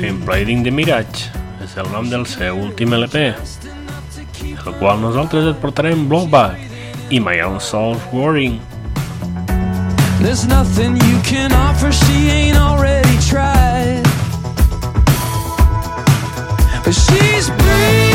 Templating 0.00 0.62
the 0.62 0.70
Mirage 0.70 1.30
és 1.64 1.76
el 1.76 1.88
nom 1.90 2.08
del 2.08 2.26
seu 2.26 2.56
últim 2.56 2.94
LP, 2.94 3.34
el 4.66 4.74
qual 4.78 5.00
nosaltres 5.00 5.48
et 5.50 5.60
portarem 5.60 6.06
Blowback 6.08 6.56
i 7.10 7.20
My 7.20 7.40
Own 7.40 7.60
Soul's 7.60 8.02
Warring. 8.12 8.60
There's 10.20 10.46
nothing 10.46 10.96
you 10.96 11.20
can 11.22 11.52
offer. 11.52 11.92
She 11.92 12.30
ain't 12.30 12.56
already 12.56 13.16
tried. 13.28 14.02
But 16.84 16.94
she's 16.94 17.50
breathing 17.50 18.05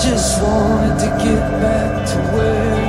just 0.00 0.40
wanted 0.40 0.96
to 1.00 1.06
get 1.24 1.40
back 1.60 2.06
to 2.06 2.16
where 2.32 2.87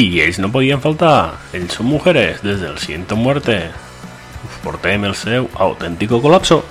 Y 0.00 0.22
ells 0.22 0.38
no 0.38 0.50
podían 0.50 0.80
faltar, 0.80 1.34
ells 1.52 1.74
son 1.74 1.84
mujeres 1.84 2.40
desde 2.40 2.68
el 2.68 2.78
Siento 2.78 3.16
Muerte. 3.16 3.68
Us 4.48 4.56
portem 4.64 5.04
el 5.04 5.12
seu 5.12 5.50
autèntico 5.60 6.22
col·lapso. 6.24 6.62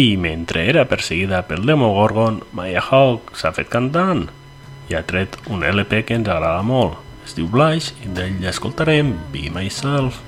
I 0.00 0.16
mentre 0.16 0.62
era 0.70 0.86
perseguida 0.88 1.42
pel 1.44 1.66
Demogorgon, 1.68 2.38
Maya 2.56 2.80
Hawk 2.80 3.34
s'ha 3.36 3.50
fet 3.52 3.68
cantant 3.68 4.22
i 4.88 4.96
ha 4.96 5.02
tret 5.04 5.36
un 5.52 5.60
LP 5.66 5.98
que 6.08 6.16
ens 6.16 6.30
agrada 6.30 6.62
molt. 6.64 6.96
Es 7.26 7.36
diu 7.36 7.50
Blush 7.52 7.90
i 8.00 8.08
d'ell 8.16 8.46
escoltarem 8.48 9.12
Be 9.34 9.50
Myself. 9.52 10.22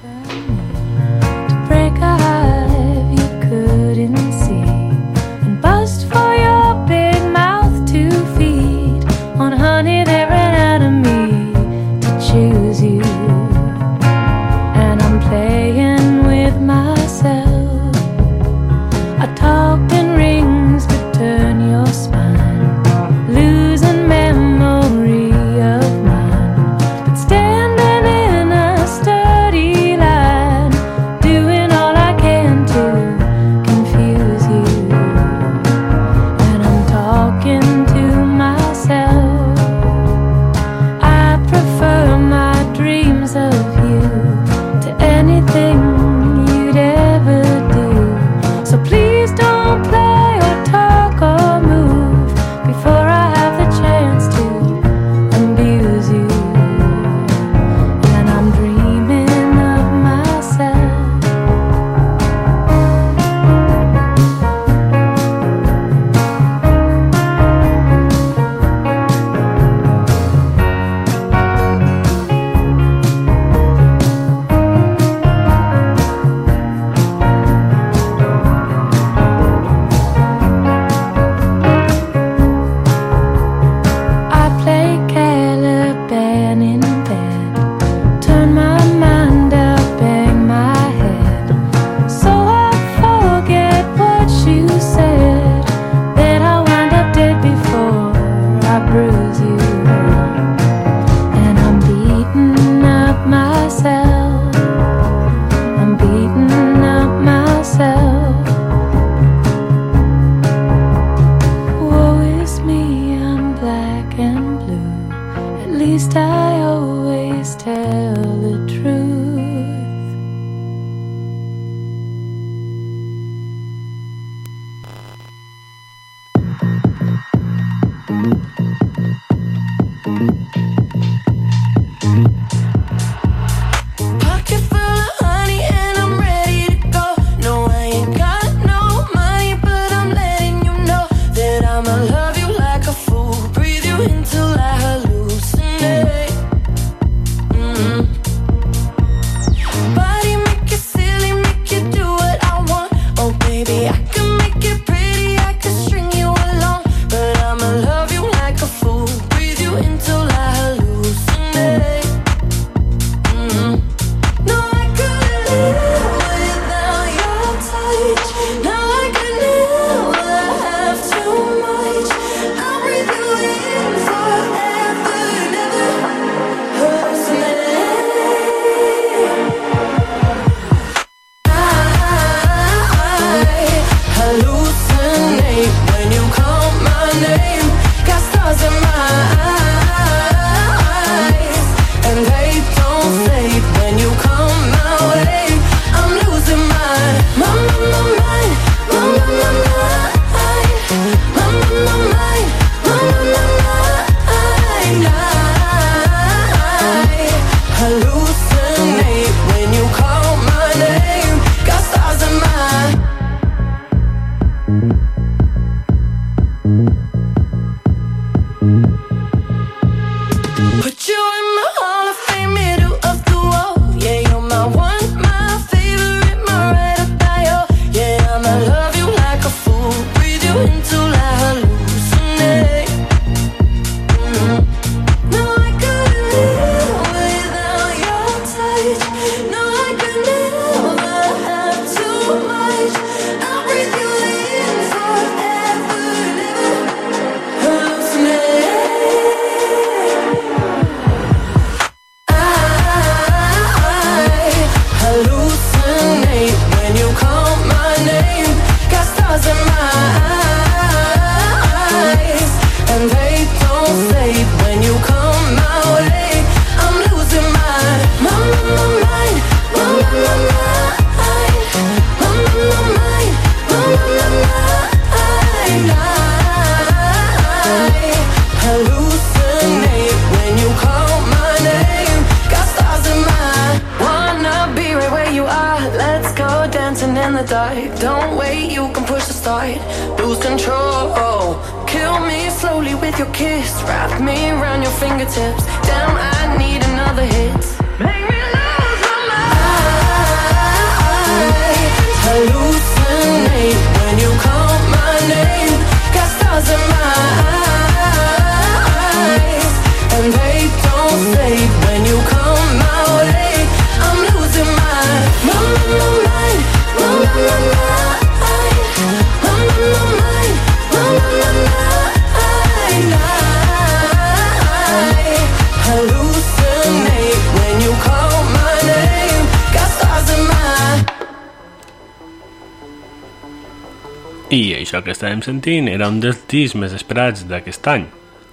sentint 335.44 335.88
era 335.90 336.08
un 336.10 336.20
dels 336.22 336.40
discs 336.50 336.76
més 336.78 336.94
esperats 336.96 337.46
d'aquest 337.48 337.88
any, 337.92 338.06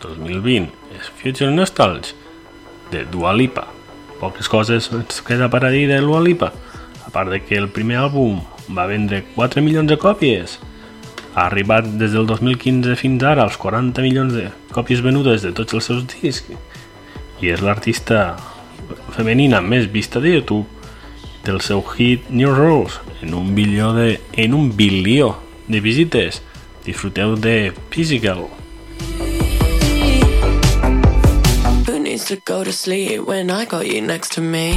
2020, 0.04 0.70
és 0.98 1.12
Future 1.20 1.52
Nostalgia, 1.52 2.16
de 2.92 3.04
Dua 3.12 3.34
Lipa. 3.36 3.68
Poques 4.20 4.50
coses 4.52 4.90
ens 4.96 5.22
queda 5.26 5.50
per 5.52 5.64
a 5.66 5.72
dir 5.74 5.86
de 5.90 6.00
Dua 6.04 6.22
Lipa, 6.24 6.52
a 7.06 7.14
part 7.14 7.32
de 7.34 7.42
que 7.44 7.58
el 7.58 7.70
primer 7.74 8.00
àlbum 8.02 8.42
va 8.76 8.88
vendre 8.90 9.24
4 9.36 9.64
milions 9.66 9.90
de 9.90 9.98
còpies, 10.02 10.58
ha 11.36 11.46
arribat 11.46 11.86
des 12.00 12.12
del 12.12 12.28
2015 12.28 12.96
fins 13.00 13.24
ara 13.24 13.46
als 13.46 13.58
40 13.58 14.02
milions 14.04 14.34
de 14.34 14.50
còpies 14.74 15.04
venudes 15.06 15.46
de 15.46 15.54
tots 15.56 15.78
els 15.78 15.86
seus 15.88 16.06
discs 16.10 16.50
i 17.40 17.52
és 17.54 17.62
l'artista 17.64 18.36
femenina 19.16 19.62
més 19.62 19.88
vista 19.92 20.20
de 20.20 20.34
YouTube 20.34 20.66
del 21.46 21.62
seu 21.64 21.84
hit 21.96 22.28
New 22.30 22.52
Rules 22.56 23.00
en 23.22 23.34
un 23.38 23.54
bilió 23.56 23.94
de, 23.94 24.20
en 24.34 24.54
un 24.54 24.74
bilió 24.76 25.38
de 25.68 25.80
visites 25.80 26.42
disfruteu 26.90 27.36
de 27.36 27.72
Physical. 27.92 28.50
Who 31.86 32.00
needs 32.00 32.26
to 32.26 32.38
go 32.38 32.64
to 32.64 32.72
sleep 32.72 33.28
when 33.28 33.52
I 33.52 33.66
got 33.66 33.86
you 33.86 34.02
next 34.02 34.32
to 34.34 34.42
me? 34.42 34.74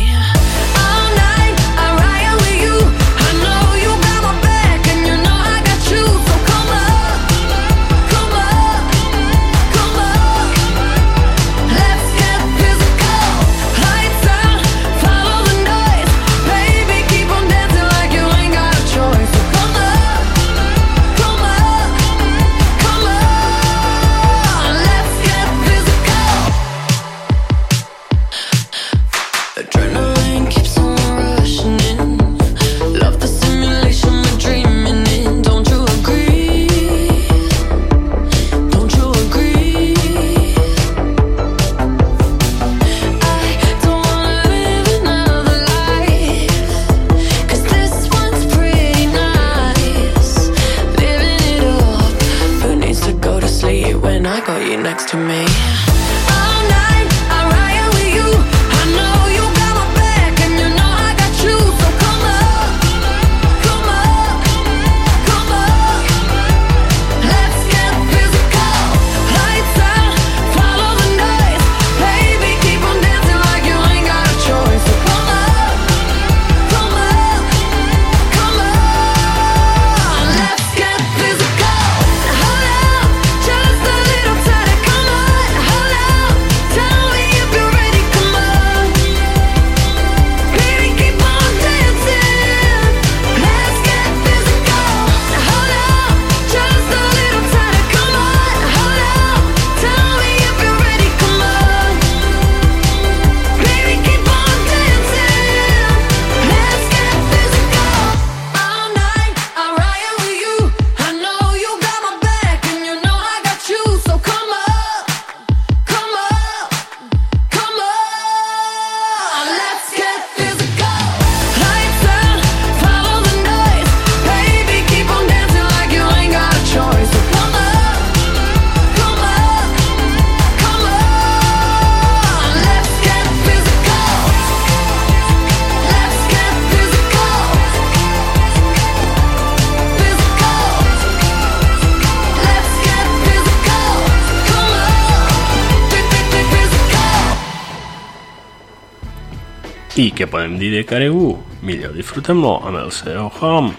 què 150.22 150.28
podem 150.30 150.52
dir 150.54 150.68
de 150.70 150.84
Caribou? 150.86 151.32
Millor 151.66 151.96
disfrutem-lo 151.96 152.52
amb 152.62 152.78
el 152.78 152.92
seu 152.94 153.26
Home 153.40 153.72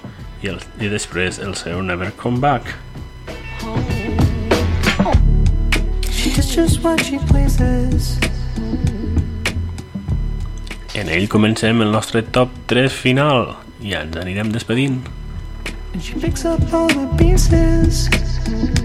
i, 0.43 0.49
el, 0.51 0.57
i 0.83 0.89
després 0.91 1.37
el 1.39 1.53
seu 1.55 1.79
Never 1.79 2.09
Come 2.19 2.43
Back. 2.43 2.73
Just 6.53 6.83
what 6.83 6.99
she 7.01 7.17
pleases. 7.31 8.19
En 10.93 11.07
ell 11.09 11.29
comencem 11.31 11.79
el 11.81 11.95
nostre 11.95 12.21
top 12.35 12.51
3 12.69 12.91
final 12.91 13.55
i 13.81 13.95
ens 13.97 14.19
anirem 14.19 14.51
despedint. 14.53 14.99
And 15.93 16.03
she 16.03 16.19
picks 16.19 16.43
up 16.43 16.61
all 16.73 16.91
the 16.91 17.07
pieces. 17.17 18.09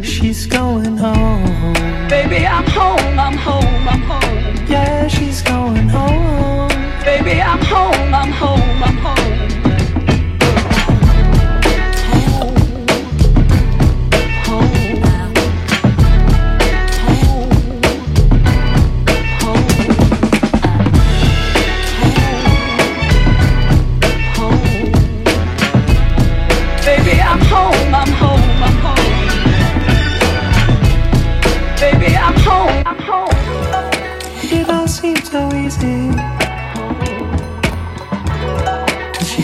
She's 0.07 0.47
going 0.47 0.97
home. 0.97 1.75
Baby, 2.09 2.47
I'm 2.47 2.71
home, 2.71 3.19
I'm 3.19 3.37
home, 3.37 3.89
I'm 3.89 4.03
home. 4.07 4.67
Yeah, 4.71 5.09
she's 5.09 5.43
going 5.43 5.89
home. 5.91 6.68
baby, 7.09 7.41
I'm 7.41 7.63
home, 7.63 8.15
I'm 8.15 8.33
home, 8.33 8.83
I'm 8.83 8.97
home. 8.99 9.18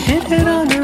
hit 0.05 0.31
it 0.31 0.47
on 0.47 0.74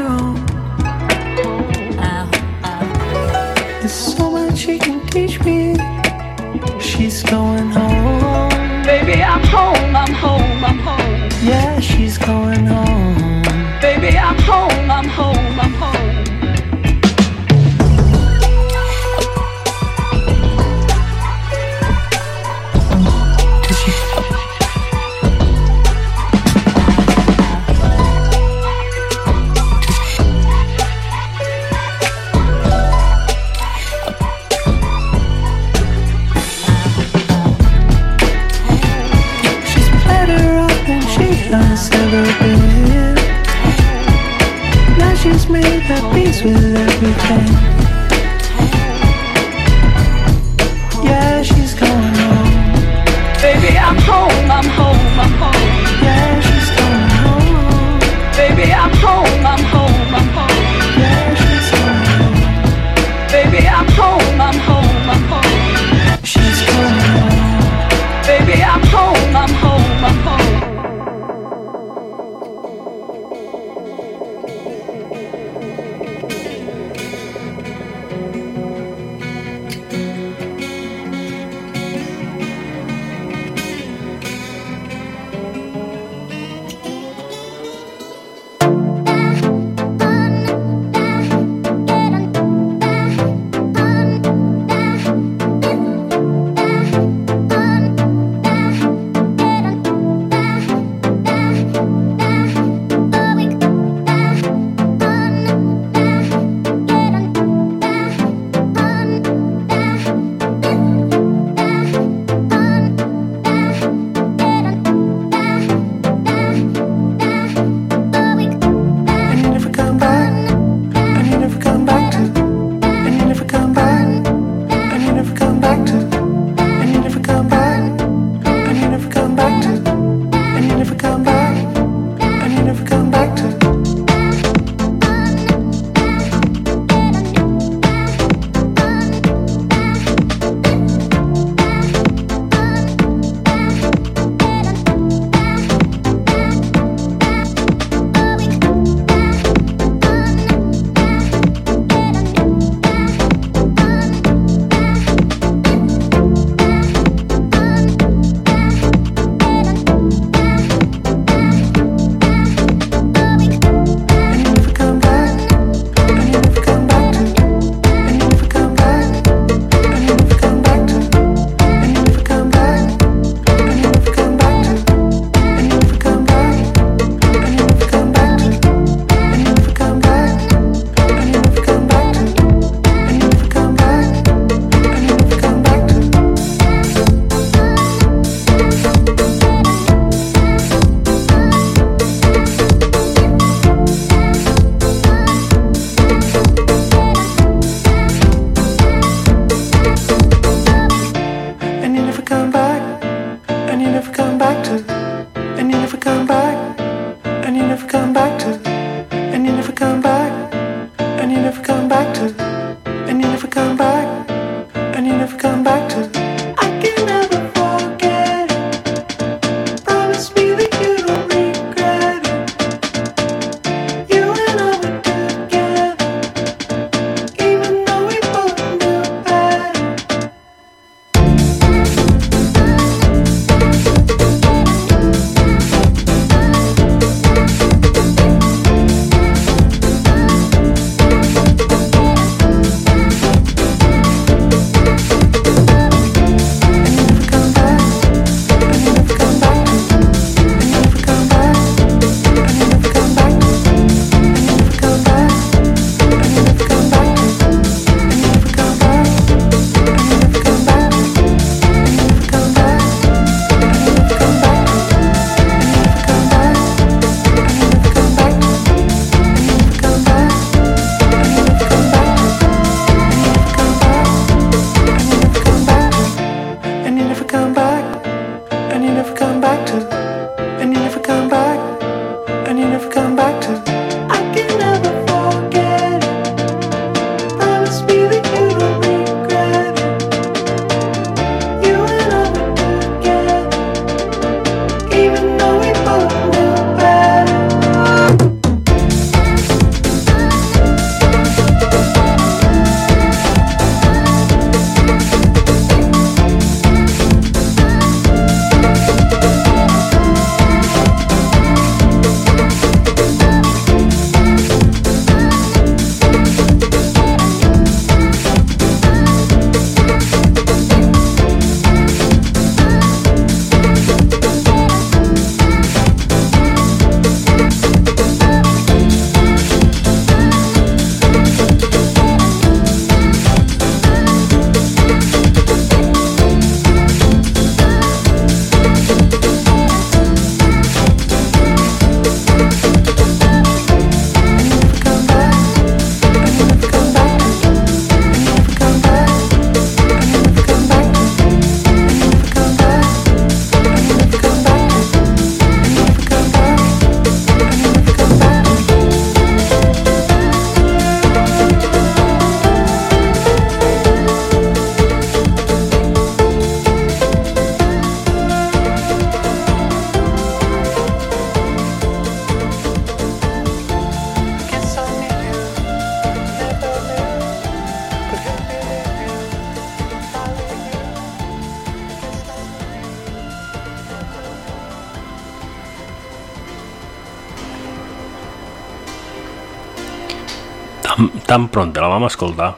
tan 391.32 391.46
pront 391.48 391.72
la 391.80 391.88
vam 391.88 392.04
escoltar, 392.04 392.50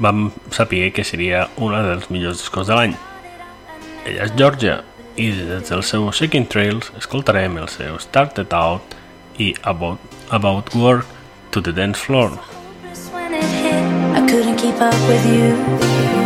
vam 0.00 0.30
saber 0.48 0.86
que 0.96 1.04
seria 1.04 1.50
una 1.60 1.82
dels 1.84 2.06
millors 2.08 2.40
discos 2.40 2.70
de 2.70 2.78
l'any. 2.78 2.94
Ella 4.08 4.24
és 4.24 4.32
Georgia, 4.40 4.78
i 5.20 5.26
des 5.36 5.68
del 5.68 5.82
seu 5.84 6.08
Shaking 6.08 6.48
Trails 6.48 6.88
escoltarem 6.96 7.58
el 7.60 7.68
seu 7.68 8.00
Start 8.00 8.40
It 8.40 8.56
Out 8.56 8.96
i 9.36 9.52
About, 9.68 10.00
About 10.30 10.72
Work 10.74 11.04
to 11.52 11.60
the 11.60 11.76
Dance 11.76 12.00
Floor. 12.00 12.32
I 14.16 14.24
couldn't 14.30 14.56
keep 14.56 14.80
up 14.80 14.96
with 15.10 15.26
you 15.28 16.25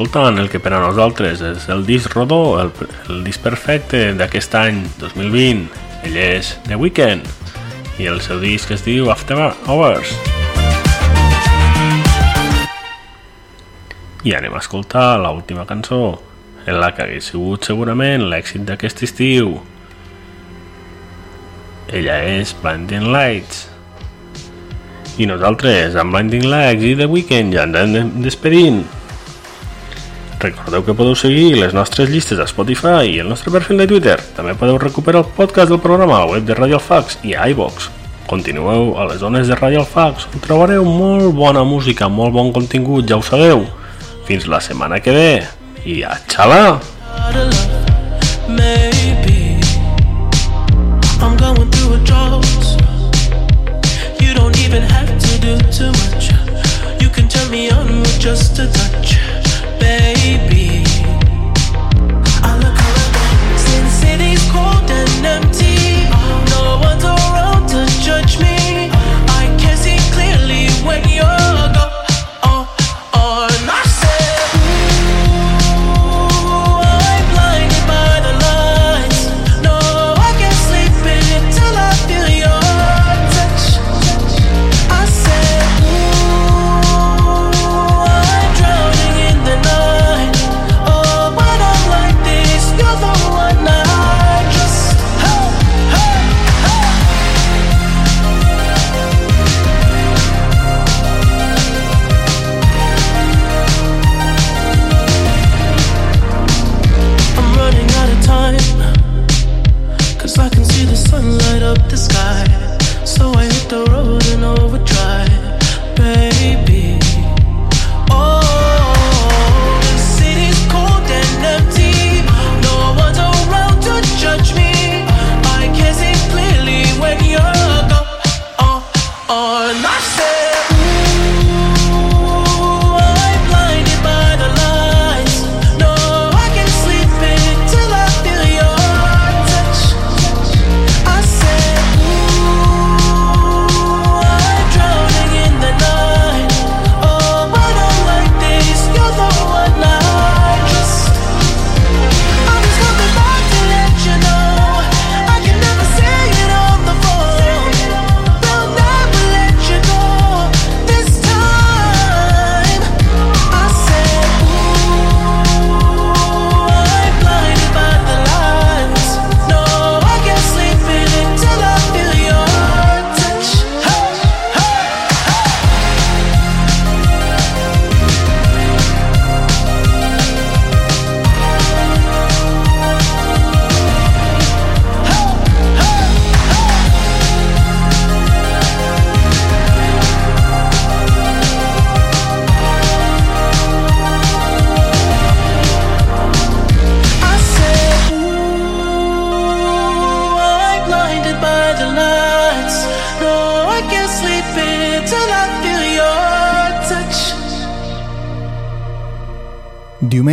escoltant 0.00 0.38
el 0.40 0.46
que 0.48 0.56
per 0.64 0.70
a 0.72 0.78
nosaltres 0.80 1.42
és 1.44 1.66
el 1.68 1.82
disc 1.84 2.14
rodó, 2.14 2.56
el, 2.56 2.70
el 3.12 3.18
disc 3.20 3.42
perfecte 3.44 4.14
d'aquest 4.16 4.54
any 4.56 4.78
2020. 4.96 5.66
Ell 6.08 6.14
és 6.16 6.54
The 6.64 6.78
Weeknd 6.80 7.26
i 8.00 8.06
el 8.08 8.22
seu 8.24 8.38
disc 8.40 8.70
es 8.72 8.80
diu 8.80 9.10
After 9.12 9.36
Hours. 9.68 10.14
I 14.24 14.32
anem 14.38 14.56
a 14.56 14.62
escoltar 14.64 15.18
l'última 15.20 15.66
cançó, 15.68 16.16
en 16.64 16.80
la 16.80 16.94
que 16.96 17.04
hagués 17.04 17.28
sigut 17.34 17.68
segurament 17.68 18.24
l'èxit 18.30 18.64
d'aquest 18.70 19.02
estiu. 19.04 19.58
Ella 21.92 22.16
és 22.38 22.54
Blinding 22.62 23.10
Lights. 23.12 23.66
I 25.20 25.28
nosaltres, 25.28 26.00
amb 26.00 26.16
Blinding 26.16 26.48
Lights 26.48 26.88
i 26.88 26.94
The 26.96 27.10
Weeknd, 27.12 27.52
ja 27.58 27.68
ens 27.68 27.82
anem 27.82 28.16
despedint. 28.24 28.80
Recordeu 30.40 30.80
que 30.80 30.94
podeu 30.96 31.12
seguir 31.12 31.58
les 31.60 31.74
nostres 31.76 32.08
llistes 32.08 32.38
a 32.40 32.46
Spotify 32.48 33.10
i 33.10 33.18
el 33.20 33.28
nostre 33.28 33.52
perfil 33.52 33.76
de 33.82 33.86
Twitter. 33.90 34.16
També 34.32 34.54
podeu 34.56 34.78
recuperar 34.80 35.20
el 35.20 35.32
podcast 35.36 35.68
del 35.68 35.82
programa 35.84 36.16
a 36.16 36.20
la 36.22 36.30
web 36.32 36.46
de 36.48 36.56
Radio 36.56 36.78
Alfax 36.78 37.18
i 37.28 37.34
a 37.36 37.44
iVox. 37.52 37.90
Continueu 38.30 38.94
a 38.96 39.04
les 39.10 39.20
zones 39.20 39.50
de 39.52 39.58
Radio 39.58 39.82
Alfax, 39.84 40.30
on 40.32 40.40
trobareu 40.40 40.86
molt 40.86 41.34
bona 41.36 41.60
música, 41.68 42.08
molt 42.08 42.32
bon 42.32 42.54
contingut, 42.56 43.04
ja 43.04 43.20
ho 43.20 43.26
sabeu. 43.26 43.66
Fins 44.24 44.48
la 44.48 44.62
setmana 44.64 45.02
que 45.04 45.12
ve 45.12 45.30
i 45.84 46.00
a 46.08 46.16
xala! 46.24 46.80
Even 54.70 54.82
have 54.82 55.08
to 55.08 55.40
do 55.40 55.58
too 55.72 55.90
much. 55.90 56.30
You 57.02 57.08
can 57.10 57.26
turn 57.28 57.50
me 57.50 57.72
on 57.72 58.02
with 58.02 58.20
just 58.20 58.60
a 58.60 58.70
touch, 58.70 59.18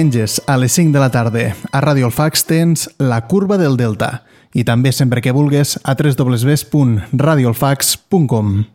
Diumenges 0.08 0.40
a 0.48 0.56
les 0.56 0.72
5 0.72 0.94
de 0.94 1.00
la 1.00 1.12
tarda 1.12 1.54
a 1.74 1.82
Radio 1.82 2.06
Alfax 2.06 2.46
tens 2.48 2.90
La 2.98 3.28
Curva 3.28 3.58
del 3.60 3.76
Delta 3.76 4.24
i 4.56 4.64
també 4.64 4.96
sempre 4.96 5.20
que 5.20 5.36
vulgues 5.36 5.76
a 5.84 6.00
www.radioalfax.com. 6.00 8.68